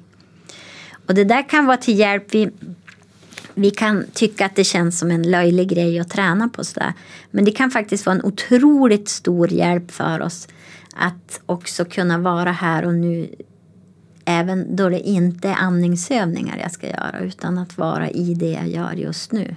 Och 1.06 1.14
det 1.14 1.24
där 1.24 1.48
kan 1.48 1.66
vara 1.66 1.76
till 1.76 1.98
hjälp. 1.98 2.34
Vi, 2.34 2.50
vi 3.54 3.70
kan 3.70 4.04
tycka 4.12 4.46
att 4.46 4.56
det 4.56 4.64
känns 4.64 4.98
som 4.98 5.10
en 5.10 5.30
löjlig 5.30 5.68
grej 5.68 5.98
att 5.98 6.10
träna 6.10 6.48
på 6.48 6.64
sådär. 6.64 6.92
Men 7.30 7.44
det 7.44 7.50
kan 7.50 7.70
faktiskt 7.70 8.06
vara 8.06 8.16
en 8.16 8.24
otroligt 8.24 9.08
stor 9.08 9.52
hjälp 9.52 9.90
för 9.90 10.20
oss 10.20 10.48
att 10.96 11.40
också 11.46 11.84
kunna 11.84 12.18
vara 12.18 12.52
här 12.52 12.84
och 12.84 12.94
nu 12.94 13.28
även 14.28 14.76
då 14.76 14.88
det 14.88 15.00
inte 15.00 15.48
är 15.48 15.54
andningsövningar 15.54 16.58
jag 16.58 16.72
ska 16.72 16.86
göra 16.86 17.20
utan 17.20 17.58
att 17.58 17.78
vara 17.78 18.10
i 18.10 18.34
det 18.34 18.50
jag 18.52 18.68
gör 18.68 18.92
just 18.92 19.32
nu. 19.32 19.54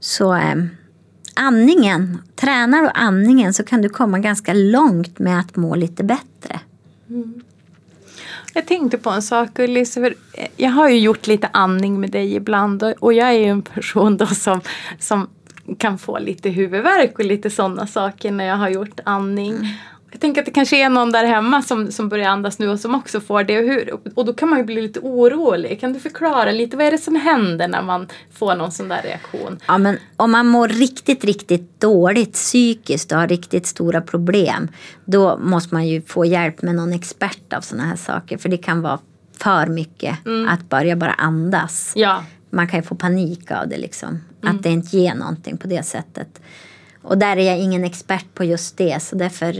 Så 0.00 0.34
eh, 0.34 0.54
andningen, 1.34 2.18
tränar 2.36 2.82
du 2.82 2.88
andningen 2.94 3.54
så 3.54 3.64
kan 3.64 3.82
du 3.82 3.88
komma 3.88 4.18
ganska 4.18 4.52
långt 4.54 5.18
med 5.18 5.40
att 5.40 5.56
må 5.56 5.74
lite 5.74 6.04
bättre. 6.04 6.60
Jag 8.54 8.66
tänkte 8.66 8.98
på 8.98 9.10
en 9.10 9.22
sak 9.22 9.58
Ullis. 9.58 9.94
för 9.94 10.14
Jag 10.56 10.70
har 10.70 10.88
ju 10.88 10.98
gjort 10.98 11.26
lite 11.26 11.48
andning 11.52 12.00
med 12.00 12.10
dig 12.10 12.34
ibland 12.34 12.82
och- 13.00 13.12
jag 13.14 13.28
är 13.28 13.32
ju 13.38 13.44
en 13.44 13.62
person 13.62 14.16
då 14.16 14.26
som, 14.26 14.60
som 14.98 15.28
kan 15.78 15.98
få 15.98 16.18
lite 16.18 16.50
huvudvärk 16.50 17.18
och 17.18 17.24
lite 17.24 17.50
sådana 17.50 17.86
saker 17.86 18.32
när 18.32 18.44
jag 18.44 18.56
har 18.56 18.68
gjort 18.68 19.00
andning. 19.04 19.56
Jag 20.10 20.20
tänker 20.20 20.40
att 20.40 20.46
det 20.46 20.52
kanske 20.52 20.84
är 20.84 20.88
någon 20.88 21.12
där 21.12 21.24
hemma 21.24 21.62
som, 21.62 21.92
som 21.92 22.08
börjar 22.08 22.28
andas 22.28 22.58
nu 22.58 22.68
och 22.68 22.80
som 22.80 22.94
också 22.94 23.20
får 23.20 23.44
det. 23.44 23.58
Och, 23.58 23.64
hur, 23.64 23.98
och 24.14 24.24
då 24.24 24.32
kan 24.32 24.48
man 24.48 24.58
ju 24.58 24.64
bli 24.64 24.82
lite 24.82 25.00
orolig. 25.00 25.80
Kan 25.80 25.92
du 25.92 26.00
förklara 26.00 26.50
lite 26.50 26.76
vad 26.76 26.86
är 26.86 26.90
det 26.90 26.98
som 26.98 27.16
händer 27.16 27.68
när 27.68 27.82
man 27.82 28.08
får 28.32 28.54
någon 28.56 28.72
sån 28.72 28.88
där 28.88 29.02
reaktion? 29.02 29.58
Ja, 29.66 29.78
men 29.78 29.98
om 30.16 30.30
man 30.30 30.46
mår 30.46 30.68
riktigt, 30.68 31.24
riktigt 31.24 31.80
dåligt 31.80 32.32
psykiskt 32.32 33.12
och 33.12 33.18
har 33.18 33.28
riktigt 33.28 33.66
stora 33.66 34.00
problem. 34.00 34.68
Då 35.04 35.38
måste 35.38 35.74
man 35.74 35.86
ju 35.86 36.02
få 36.02 36.24
hjälp 36.24 36.62
med 36.62 36.74
någon 36.74 36.92
expert 36.92 37.52
av 37.52 37.60
sådana 37.60 37.88
här 37.88 37.96
saker. 37.96 38.38
För 38.38 38.48
det 38.48 38.58
kan 38.58 38.82
vara 38.82 38.98
för 39.38 39.66
mycket 39.66 40.18
att 40.48 40.68
börja 40.68 40.96
bara 40.96 41.12
andas. 41.12 41.92
Ja, 41.96 42.24
Man 42.50 42.68
kan 42.68 42.78
ju 42.80 42.86
få 42.86 42.94
panik 42.94 43.50
av 43.50 43.68
det 43.68 43.78
liksom. 43.78 44.20
Att 44.42 44.62
det 44.62 44.70
inte 44.70 44.96
ger 44.96 45.14
någonting 45.14 45.58
på 45.58 45.66
det 45.66 45.82
sättet. 45.82 46.40
Och 47.02 47.18
där 47.18 47.36
är 47.36 47.46
jag 47.46 47.58
ingen 47.58 47.84
expert 47.84 48.24
på 48.34 48.44
just 48.44 48.76
det 48.76 49.02
så 49.02 49.16
därför 49.16 49.52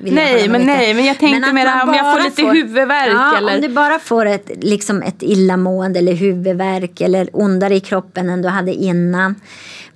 vill 0.00 0.14
Nej, 0.14 0.40
jag 0.40 0.50
men 0.50 0.66
nej, 0.66 0.94
men 0.94 1.04
jag 1.04 1.18
tänkte 1.18 1.48
att 1.48 1.54
mer 1.54 1.82
om 1.82 1.94
jag 1.94 2.16
får 2.16 2.24
lite 2.24 2.42
huvudvärk 2.42 3.12
ja, 3.12 3.36
eller- 3.38 3.54
om 3.54 3.60
du 3.60 3.68
bara 3.68 3.98
får 3.98 4.26
ett, 4.26 4.50
liksom 4.60 5.02
ett 5.02 5.22
illamående 5.22 5.98
eller 5.98 6.12
huvudvärk 6.12 7.00
eller 7.00 7.28
ondare 7.32 7.74
i 7.74 7.80
kroppen 7.80 8.30
än 8.30 8.42
du 8.42 8.48
hade 8.48 8.74
innan. 8.74 9.34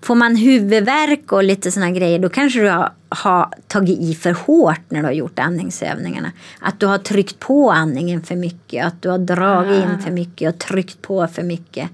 Får 0.02 0.14
man 0.14 0.36
huvudvärk 0.36 1.32
och 1.32 1.44
lite 1.44 1.72
sådana 1.72 1.90
grejer 1.90 2.18
då 2.18 2.28
kanske 2.28 2.60
du 2.60 2.68
har, 2.68 2.92
har 3.08 3.48
tagit 3.66 3.98
i 4.00 4.14
för 4.14 4.32
hårt 4.32 4.80
när 4.88 5.00
du 5.00 5.06
har 5.06 5.12
gjort 5.12 5.38
andningsövningarna. 5.38 6.32
Att 6.60 6.80
du 6.80 6.86
har 6.86 6.98
tryckt 6.98 7.38
på 7.38 7.70
andningen 7.70 8.22
för 8.22 8.36
mycket, 8.36 8.86
att 8.86 9.02
du 9.02 9.08
har 9.08 9.18
dragit 9.18 9.84
in 9.84 9.98
för 10.04 10.10
mycket 10.10 10.54
och 10.54 10.60
tryckt 10.60 11.02
på 11.02 11.26
för 11.26 11.42
mycket. 11.42 11.88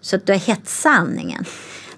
Så 0.00 0.16
att 0.16 0.26
du 0.26 0.32
har 0.32 0.40
hetsat 0.40 0.92
andningen. 0.98 1.44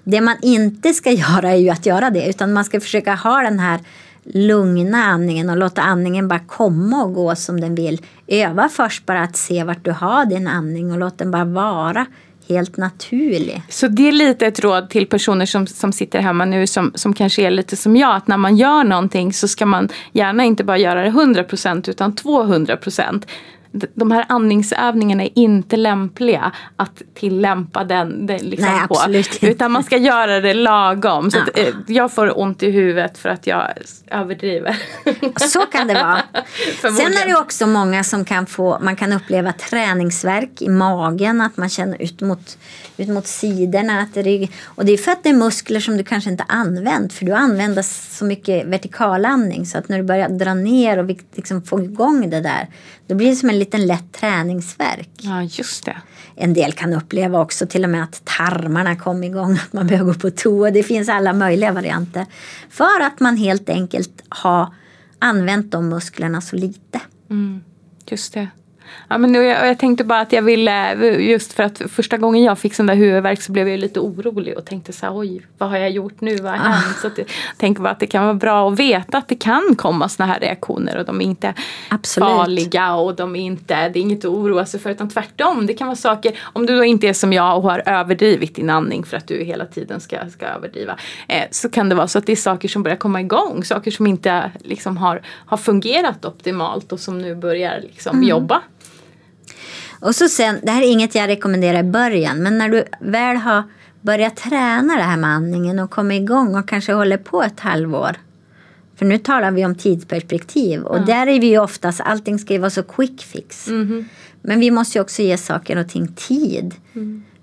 Det 0.03 0.21
man 0.21 0.35
inte 0.41 0.93
ska 0.93 1.11
göra 1.11 1.51
är 1.51 1.57
ju 1.57 1.69
att 1.69 1.85
göra 1.85 2.09
det 2.09 2.29
utan 2.29 2.53
man 2.53 2.65
ska 2.65 2.79
försöka 2.79 3.15
ha 3.15 3.41
den 3.41 3.59
här 3.59 3.79
lugna 4.23 5.03
andningen 5.03 5.49
och 5.49 5.57
låta 5.57 5.81
andningen 5.81 6.27
bara 6.27 6.39
komma 6.39 7.03
och 7.03 7.13
gå 7.13 7.35
som 7.35 7.61
den 7.61 7.75
vill. 7.75 8.01
Öva 8.27 8.69
först 8.69 9.05
bara 9.05 9.21
att 9.21 9.37
se 9.37 9.63
vart 9.63 9.85
du 9.85 9.91
har 9.91 10.25
din 10.25 10.47
andning 10.47 10.91
och 10.91 10.97
låt 10.97 11.17
den 11.17 11.31
bara 11.31 11.45
vara 11.45 12.05
helt 12.49 12.77
naturlig. 12.77 13.61
Så 13.69 13.87
det 13.87 14.07
är 14.07 14.11
lite 14.11 14.47
ett 14.47 14.59
råd 14.59 14.89
till 14.89 15.07
personer 15.07 15.45
som, 15.45 15.67
som 15.67 15.93
sitter 15.93 16.19
hemma 16.19 16.45
nu 16.45 16.67
som, 16.67 16.91
som 16.95 17.13
kanske 17.13 17.41
är 17.41 17.51
lite 17.51 17.75
som 17.75 17.95
jag. 17.95 18.15
Att 18.15 18.27
när 18.27 18.37
man 18.37 18.57
gör 18.57 18.83
någonting 18.83 19.33
så 19.33 19.47
ska 19.47 19.65
man 19.65 19.89
gärna 20.11 20.43
inte 20.43 20.63
bara 20.63 20.77
göra 20.77 21.03
det 21.03 21.09
100% 21.09 21.89
utan 21.89 22.13
200%. 22.13 23.27
De 23.71 24.11
här 24.11 24.25
andningsövningarna 24.29 25.23
är 25.23 25.29
inte 25.35 25.77
lämpliga 25.77 26.51
att 26.75 27.01
tillämpa 27.13 27.83
den, 27.83 28.25
den 28.25 28.37
liksom 28.39 28.71
Nej, 28.71 28.87
på. 28.87 28.95
absolut. 28.95 29.43
Utan 29.43 29.71
man 29.71 29.83
ska 29.83 29.97
göra 29.97 30.39
det 30.39 30.53
lagom. 30.53 31.31
Så 31.31 31.37
Ja. 31.37 31.43
att, 31.43 31.57
eh, 31.59 31.73
jag 31.87 32.11
får 32.11 32.39
ont 32.39 32.63
i 32.63 32.71
huvudet 32.71 33.17
för 33.17 33.29
att 33.29 33.47
jag 33.47 33.67
överdriver. 34.07 34.77
Så 35.39 35.59
kan 35.61 35.87
det 35.87 35.93
vara. 35.93 36.21
Sen 36.81 37.13
är 37.13 37.27
det 37.27 37.35
också 37.39 37.67
många 37.67 38.03
som 38.03 38.25
kan 38.25 38.45
få, 38.45 38.79
man 38.81 38.95
kan 38.95 39.13
uppleva 39.13 39.53
träningsverk 39.53 40.61
i 40.61 40.69
magen, 40.69 41.41
att 41.41 41.57
man 41.57 41.69
känner 41.69 42.01
ut 42.01 42.21
mot, 42.21 42.57
ut 42.97 43.07
mot 43.09 43.27
sidorna. 43.27 43.99
Att 44.01 44.17
är, 44.17 44.47
och 44.65 44.85
det 44.85 44.91
är 44.91 44.97
för 44.97 45.11
att 45.11 45.23
det 45.23 45.29
är 45.29 45.33
muskler 45.33 45.79
som 45.79 45.97
du 45.97 46.03
kanske 46.03 46.29
inte 46.29 46.45
använt, 46.47 47.13
för 47.13 47.25
du 47.25 47.31
använder 47.33 47.81
så 48.17 48.25
mycket 48.25 48.65
vertikalandning 48.65 49.65
så 49.65 49.77
att 49.77 49.89
när 49.89 49.97
du 49.97 50.03
börjar 50.03 50.29
dra 50.29 50.53
ner 50.53 50.97
och 50.97 51.09
liksom 51.35 51.61
få 51.61 51.83
igång 51.83 52.29
det 52.29 52.41
där, 52.41 52.67
då 53.07 53.15
blir 53.15 53.29
det 53.29 53.35
som 53.35 53.49
en 53.49 53.58
liten 53.59 53.87
lätt 53.87 54.11
träningsverk. 54.11 55.09
Ja, 55.17 55.43
just 55.43 55.85
det. 55.85 55.97
En 56.35 56.53
del 56.53 56.73
kan 56.73 56.93
uppleva 56.93 57.39
också 57.41 57.67
till 57.67 57.83
och 57.83 57.89
med 57.89 58.03
att 58.03 58.25
tarmarna 58.25 58.95
kom 58.95 59.23
igång, 59.23 59.53
att 59.53 59.73
man 59.73 59.87
behöver 59.87 60.13
gå 60.13 60.19
på 60.19 60.31
toa. 60.31 60.71
Det 60.71 60.83
finns 60.83 61.09
alla 61.09 61.33
möjliga 61.33 61.71
varianter. 61.71 62.25
För 62.69 63.01
att 63.01 63.19
man 63.19 63.37
helt 63.37 63.69
enkelt 63.69 64.23
har 64.29 64.73
använt 65.19 65.71
de 65.71 65.89
musklerna 65.89 66.41
så 66.41 66.55
lite. 66.55 67.01
Mm, 67.29 67.61
just 68.05 68.33
det. 68.33 68.47
Ja, 69.07 69.17
men 69.17 69.33
jag, 69.33 69.45
jag 69.67 69.79
tänkte 69.79 70.03
bara 70.03 70.19
att 70.19 70.33
jag 70.33 70.41
ville, 70.41 70.93
just 71.19 71.53
för 71.53 71.63
att 71.63 71.81
första 71.91 72.17
gången 72.17 72.43
jag 72.43 72.59
fick 72.59 72.73
sån 72.75 72.85
där 72.85 72.95
huvudvärk 72.95 73.41
så 73.41 73.51
blev 73.51 73.67
jag 73.69 73.79
lite 73.79 73.99
orolig 73.99 74.57
och 74.57 74.65
tänkte 74.65 74.93
så 74.93 75.05
här, 75.05 75.17
oj, 75.17 75.41
vad 75.57 75.69
har 75.69 75.77
jag 75.77 75.89
gjort 75.89 76.21
nu, 76.21 76.35
vad 76.35 76.51
har 76.51 76.57
Ah. 76.59 76.71
hänt? 76.71 76.97
Så 77.01 77.07
att 77.07 77.17
jag 77.17 77.27
tänker 77.57 77.81
bara 77.81 77.89
att 77.89 77.99
det 77.99 78.07
kan 78.07 78.23
vara 78.23 78.33
bra 78.33 78.69
att 78.71 78.79
veta 78.79 79.17
att 79.17 79.27
det 79.27 79.35
kan 79.35 79.75
komma 79.77 80.09
såna 80.09 80.27
här 80.27 80.39
reaktioner 80.39 80.97
och 80.97 81.05
de 81.05 81.21
är 81.21 81.25
inte 81.25 81.53
Absolut. 81.89 82.29
farliga 82.29 82.95
och 82.95 83.15
de 83.15 83.35
är 83.35 83.39
inte, 83.41 83.89
det 83.89 83.99
är 83.99 84.01
inget 84.01 84.19
att 84.19 84.25
oroa 84.31 84.65
sig 84.65 84.79
för 84.79 84.89
utan 84.89 85.09
tvärtom. 85.09 85.65
Det 85.65 85.73
kan 85.73 85.87
vara 85.87 85.95
saker, 85.95 86.39
om 86.53 86.65
du 86.65 86.77
då 86.77 86.83
inte 86.83 87.07
är 87.09 87.13
som 87.13 87.33
jag 87.33 87.57
och 87.57 87.63
har 87.63 87.83
överdrivit 87.85 88.55
din 88.55 88.69
andning 88.69 89.03
för 89.03 89.17
att 89.17 89.27
du 89.27 89.43
hela 89.43 89.65
tiden 89.65 89.99
ska, 89.99 90.17
ska 90.29 90.45
överdriva. 90.45 90.97
Eh, 91.27 91.43
så 91.51 91.69
kan 91.69 91.89
det 91.89 91.95
vara 91.95 92.07
så 92.07 92.17
att 92.19 92.25
det 92.25 92.31
är 92.31 92.35
saker 92.35 92.67
som 92.67 92.83
börjar 92.83 92.97
komma 92.97 93.21
igång, 93.21 93.63
saker 93.63 93.91
som 93.91 94.07
inte 94.07 94.51
liksom 94.63 94.97
har, 94.97 95.21
har 95.45 95.57
fungerat 95.57 96.25
optimalt 96.25 96.91
och 96.91 96.99
som 96.99 97.19
nu 97.21 97.35
börjar 97.35 97.79
liksom 97.81 98.15
Mm. 98.15 98.29
jobba. 98.29 98.61
Och 99.99 100.15
så 100.15 100.29
sen, 100.29 100.59
det 100.63 100.71
här 100.71 100.81
är 100.81 100.91
inget 100.91 101.15
jag 101.15 101.27
rekommenderar 101.27 101.79
i 101.79 101.83
början, 101.83 102.43
men 102.43 102.57
när 102.57 102.69
du 102.69 102.83
väl 102.99 103.37
har 103.37 103.63
börjat 104.01 104.35
träna 104.35 104.95
det 104.95 105.03
här 105.03 105.17
med 105.17 105.29
andningen 105.29 105.79
och 105.79 105.89
kommer 105.91 106.15
igång 106.15 106.55
och 106.55 106.69
kanske 106.69 106.93
håller 106.93 107.17
på 107.17 107.43
ett 107.43 107.59
halvår. 107.59 108.15
För 108.95 109.05
nu 109.05 109.17
talar 109.17 109.51
vi 109.51 109.65
om 109.65 109.75
tidsperspektiv 109.75 110.81
och 110.81 111.05
där 111.05 111.27
är 111.27 111.39
vi 111.39 111.47
ju 111.47 111.59
oftast, 111.59 112.01
allting 112.01 112.39
ska 112.39 112.53
ju 112.53 112.59
vara 112.59 112.69
så 112.69 112.83
quick 112.83 113.23
fix. 113.23 113.67
Men 114.41 114.59
vi 114.59 114.71
måste 114.71 114.97
ju 114.97 115.01
också 115.01 115.21
ge 115.21 115.37
saker 115.37 115.77
och 115.77 115.89
ting 115.89 116.07
tid. 116.07 116.75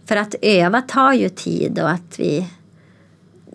För 0.06 0.16
att 0.16 0.34
öva 0.42 0.82
tar 0.82 1.12
ju 1.12 1.28
tid 1.28 1.78
och 1.78 1.90
att 1.90 2.18
vi, 2.18 2.46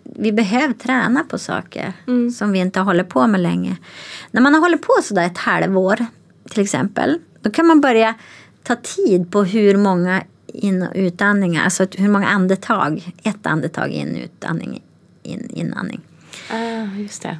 vi 0.02 0.32
behöver 0.32 0.74
träna 0.74 1.24
på 1.24 1.38
saker 1.38 1.92
som 2.30 2.52
vi 2.52 2.58
inte 2.58 2.80
håller 2.80 3.04
på 3.04 3.26
med 3.26 3.40
länge. 3.40 3.76
När 4.30 4.40
man 4.40 4.54
har 4.54 4.60
hållit 4.60 4.82
på 4.82 4.92
sådär 5.02 5.26
ett 5.26 5.38
halvår 5.38 6.06
till 6.50 6.62
exempel, 6.62 7.18
då 7.40 7.50
kan 7.50 7.66
man 7.66 7.80
börja 7.80 8.14
ta 8.62 8.76
tid 8.76 9.30
på 9.30 9.44
hur 9.44 9.76
många 9.76 10.22
in 10.46 10.82
och 10.82 10.92
utandningar, 10.94 11.64
alltså 11.64 11.86
hur 11.98 12.08
många 12.08 12.28
andetag, 12.28 13.12
ett 13.22 13.46
andetag 13.46 13.90
in 13.90 14.16
utandning, 14.16 14.82
in, 15.22 15.50
inandning. 15.50 16.00
Ah, 16.50 16.98
just 16.98 17.22
det. 17.22 17.38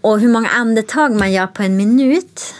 Och 0.00 0.20
hur 0.20 0.28
många 0.28 0.48
andetag 0.48 1.14
man 1.14 1.32
gör 1.32 1.46
på 1.46 1.62
en 1.62 1.76
minut. 1.76 2.54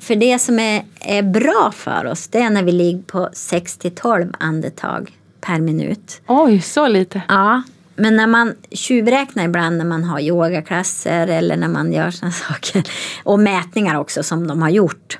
För 0.00 0.16
det 0.16 0.38
som 0.38 0.58
är, 0.58 0.84
är 1.00 1.22
bra 1.22 1.72
för 1.74 2.06
oss 2.06 2.28
det 2.28 2.38
är 2.38 2.50
när 2.50 2.62
vi 2.62 2.72
ligger 2.72 3.02
på 3.02 3.28
6 3.32 3.76
till 3.76 3.94
12 3.94 4.32
andetag 4.38 5.18
per 5.40 5.60
minut. 5.60 6.20
Oj, 6.26 6.60
så 6.60 6.88
lite. 6.88 7.22
Ja, 7.28 7.62
men 7.96 8.16
när 8.16 8.26
man 8.26 8.54
tjuvräknar 8.70 9.44
ibland 9.44 9.76
när 9.78 9.84
man 9.84 10.04
har 10.04 10.20
yogaklasser 10.20 11.28
eller 11.28 11.56
när 11.56 11.68
man 11.68 11.92
gör 11.92 12.10
sådana 12.10 12.32
saker 12.48 12.90
och 13.24 13.40
mätningar 13.40 13.98
också 13.98 14.22
som 14.22 14.46
de 14.46 14.62
har 14.62 14.70
gjort. 14.70 15.18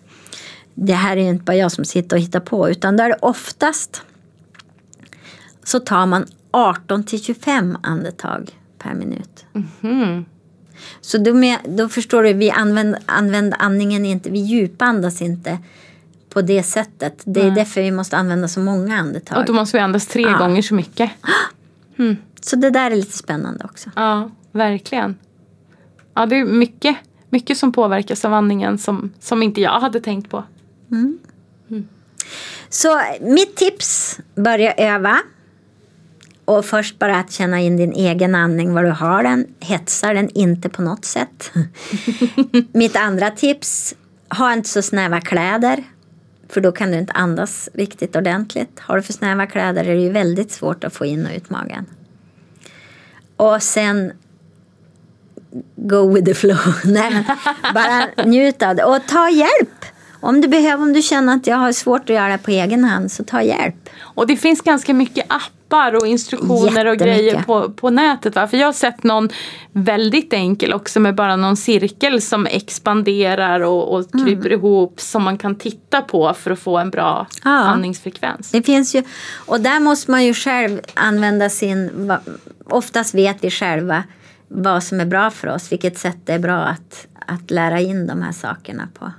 Det 0.82 0.92
här 0.94 1.16
är 1.16 1.20
inte 1.30 1.44
bara 1.44 1.56
jag 1.56 1.72
som 1.72 1.84
sitter 1.84 2.16
och 2.16 2.22
hittar 2.22 2.40
på 2.40 2.70
utan 2.70 2.96
då 2.96 3.02
är 3.04 3.08
det 3.08 3.16
oftast 3.22 4.02
så 5.64 5.80
tar 5.80 6.06
man 6.06 6.26
18 6.50 7.04
till 7.04 7.22
25 7.22 7.78
andetag 7.82 8.50
per 8.78 8.94
minut. 8.94 9.44
Mhm. 9.52 10.24
Så 11.00 11.18
då, 11.18 11.34
med, 11.34 11.58
då 11.68 11.88
förstår 11.88 12.22
du, 12.22 12.32
vi 12.32 12.50
använder, 12.50 13.00
använder 13.06 13.56
andningen 13.62 14.04
inte, 14.04 14.30
vi 14.30 14.38
djupandas 14.38 15.22
inte 15.22 15.58
på 16.28 16.42
det 16.42 16.62
sättet. 16.62 17.22
Det 17.24 17.40
är 17.40 17.50
därför 17.50 17.82
vi 17.82 17.90
måste 17.90 18.16
använda 18.16 18.48
så 18.48 18.60
många 18.60 18.94
Och 18.94 19.00
andetag. 19.00 19.46
då 19.46 19.52
måste 19.52 19.76
vi 19.76 19.82
andas 19.82 20.06
tre 20.06 20.22
Ja. 20.22 20.38
gånger 20.38 20.62
så 20.62 20.74
mycket. 20.74 21.10
Så 22.42 22.56
det 22.56 22.70
där 22.70 22.90
är 22.90 22.96
lite 22.96 23.18
spännande 23.18 23.64
också. 23.64 23.90
Ja, 23.96 24.30
verkligen. 24.52 25.16
Ja, 26.14 26.26
det 26.26 26.36
är 26.36 26.44
mycket, 26.44 26.96
mycket 27.30 27.58
som 27.58 27.72
påverkas 27.72 28.24
av 28.24 28.34
andningen 28.34 28.78
som, 28.78 29.10
som 29.20 29.42
inte 29.42 29.60
jag 29.60 29.80
hade 29.80 30.00
tänkt 30.00 30.30
på. 30.30 30.44
Mm. 30.92 31.18
Så 32.68 33.00
mitt 33.20 33.56
tips, 33.56 34.18
börja 34.34 34.74
öva. 34.74 35.18
Och 36.44 36.64
först 36.64 36.98
bara 36.98 37.16
att 37.16 37.32
känna 37.32 37.60
in 37.60 37.76
din 37.76 37.92
egen 37.92 38.34
andning, 38.34 38.74
var 38.74 38.84
du 38.84 38.90
har 38.90 39.22
den. 39.22 39.46
Hetsar 39.60 40.14
den 40.14 40.30
inte 40.30 40.68
på 40.68 40.82
något 40.82 41.04
sätt. 41.04 41.52
Mitt 42.72 42.96
andra 42.96 43.30
tips, 43.30 43.94
ha 44.28 44.52
inte 44.52 44.68
så 44.68 44.82
snäva 44.82 45.20
kläder. 45.20 45.84
För 46.48 46.60
då 46.60 46.72
kan 46.72 46.90
du 46.90 46.98
inte 46.98 47.12
andas 47.12 47.68
riktigt 47.74 48.16
ordentligt. 48.16 48.80
Har 48.80 48.96
du 48.96 49.02
för 49.02 49.12
snäva 49.12 49.46
kläder 49.46 49.84
är 49.84 49.94
det 49.94 50.02
ju 50.02 50.10
väldigt 50.10 50.52
svårt 50.52 50.84
att 50.84 50.94
få 50.94 51.06
in 51.06 51.26
och 51.26 51.32
ut 51.36 51.50
magen. 51.50 51.86
Och 53.36 53.62
sen 53.62 54.12
go 55.76 56.14
with 56.14 56.26
the 56.26 56.34
flow. 56.34 56.74
Nej, 56.84 57.26
bara 57.74 58.24
njut 58.24 58.62
av 58.62 58.76
det. 58.76 58.84
Och 58.84 59.06
ta 59.08 59.30
hjälp. 59.30 59.84
Om 60.20 60.40
du 60.40 60.48
behöver, 60.48 60.82
om 60.82 60.92
du 60.92 61.02
känner 61.02 61.36
att 61.36 61.46
jag 61.46 61.56
har 61.56 61.72
svårt 61.72 62.00
att 62.02 62.16
göra 62.16 62.28
det 62.28 62.38
på 62.38 62.50
egen 62.50 62.84
hand 62.84 63.12
så 63.12 63.24
ta 63.24 63.42
hjälp. 63.42 63.88
Och 64.00 64.26
det 64.26 64.36
finns 64.36 64.60
ganska 64.60 64.94
mycket 64.94 65.26
appar 65.28 65.94
och 65.96 66.06
instruktioner 66.06 66.86
och 66.86 66.96
grejer 66.96 67.42
på, 67.42 67.70
på 67.70 67.90
nätet. 67.90 68.34
Va? 68.34 68.48
För 68.48 68.56
jag 68.56 68.66
har 68.66 68.72
sett 68.72 69.02
någon 69.02 69.28
väldigt 69.72 70.32
enkel 70.32 70.72
också 70.72 71.00
med 71.00 71.14
bara 71.14 71.36
någon 71.36 71.56
cirkel 71.56 72.22
som 72.22 72.46
expanderar 72.46 73.60
och, 73.60 73.94
och 73.94 74.14
Mm. 74.14 74.26
kryper 74.26 74.52
ihop 74.52 75.00
som 75.00 75.22
man 75.22 75.38
kan 75.38 75.54
titta 75.56 76.00
på 76.02 76.34
för 76.34 76.50
att 76.50 76.58
få 76.58 76.78
en 76.78 76.90
bra 76.90 77.26
Ja. 77.44 77.50
andningsfrekvens. 77.50 78.50
Det 78.50 78.62
finns 78.62 78.94
ju, 78.94 79.02
och 79.46 79.60
där 79.60 79.80
måste 79.80 80.10
man 80.10 80.24
ju 80.24 80.34
själv 80.34 80.80
använda 80.94 81.48
sin, 81.50 82.12
oftast 82.64 83.14
vet 83.14 83.44
vi 83.44 83.50
själva 83.50 84.04
vad 84.48 84.82
som 84.82 85.00
är 85.00 85.06
bra 85.06 85.30
för 85.30 85.48
oss, 85.48 85.72
vilket 85.72 85.98
sätt 85.98 86.16
det 86.24 86.32
är 86.32 86.38
bra 86.38 86.56
att, 86.58 87.06
att 87.26 87.50
lära 87.50 87.80
in 87.80 88.06
de 88.06 88.22
här 88.22 88.32
sakerna 88.32 88.88
på. 88.98 89.12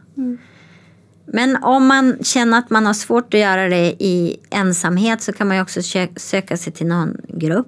Men 1.26 1.64
om 1.64 1.88
man 1.88 2.18
känner 2.24 2.58
att 2.58 2.70
man 2.70 2.86
har 2.86 2.94
svårt 2.94 3.34
att 3.34 3.40
göra 3.40 3.70
det 3.70 3.96
i 4.04 4.38
ensamhet 4.50 5.22
så 5.22 5.34
kan 5.34 5.48
man 5.48 5.58
ju 5.58 5.64
också 5.64 5.80
sö- 5.80 6.20
söka 6.20 6.58
sig 6.58 6.74
till 6.74 6.88
någon 6.88 7.18
grupp. 7.28 7.68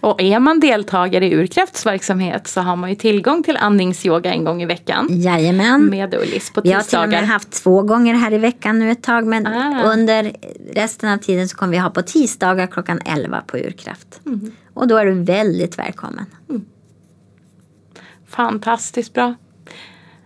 Och 0.00 0.22
är 0.22 0.38
man 0.40 0.60
deltagare 0.60 1.26
i 1.28 1.34
Urkrafts 1.34 1.86
verksamhet 1.86 2.46
så 2.48 2.60
har 2.60 2.76
man 2.76 2.90
ju 2.90 2.96
tillgång 2.96 3.42
till 3.42 3.56
andningsyoga 3.56 4.32
en 4.32 4.44
gång 4.44 4.62
i 4.62 4.66
veckan. 4.66 5.06
Jajamän. 5.10 5.84
Med 5.86 6.14
Ullis 6.14 6.50
på 6.52 6.60
Vi 6.60 6.72
har 6.72 6.80
till 6.80 6.98
och 6.98 7.02
tisdagar. 7.04 7.08
med 7.20 7.26
haft 7.28 7.50
två 7.50 7.82
gånger 7.82 8.14
här 8.14 8.32
i 8.32 8.38
veckan 8.38 8.78
nu 8.78 8.90
ett 8.90 9.02
tag 9.02 9.26
men 9.26 9.46
Ah. 9.46 9.82
under 9.92 10.32
resten 10.74 11.10
av 11.12 11.16
tiden 11.16 11.48
så 11.48 11.56
kommer 11.56 11.72
vi 11.72 11.78
ha 11.78 11.90
på 11.90 12.02
tisdagar 12.02 12.66
klockan 12.66 13.00
11 13.04 13.40
på 13.46 13.56
Urkraft. 13.56 14.20
Mm. 14.26 14.50
Och 14.74 14.88
då 14.88 14.96
är 14.96 15.06
du 15.06 15.12
väldigt 15.12 15.78
välkommen. 15.78 16.26
Fantastiskt 18.28 19.12
bra. 19.14 19.34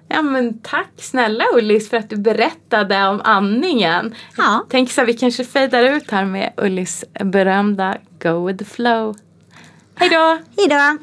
Ja 0.08 0.22
men 0.22 0.58
tack 0.58 0.90
snälla 0.96 1.44
Ullis 1.54 1.90
för 1.90 1.96
att 1.96 2.10
du 2.10 2.16
berättade 2.16 3.08
om 3.08 3.20
andningen. 3.24 4.14
Ja. 4.36 4.66
Tänk 4.70 4.90
så 4.90 5.00
här, 5.00 5.06
vi 5.06 5.14
kanske 5.14 5.44
fejdar 5.44 5.82
ut 5.82 6.10
här 6.10 6.24
med 6.24 6.52
Ullis 6.56 7.04
berömda 7.24 7.96
Go 8.22 8.46
with 8.46 8.58
the 8.58 8.64
flow. 8.64 9.16
Hej 9.94 10.08
då! 10.08 10.38
Hej 10.56 10.68
då! 10.68 10.98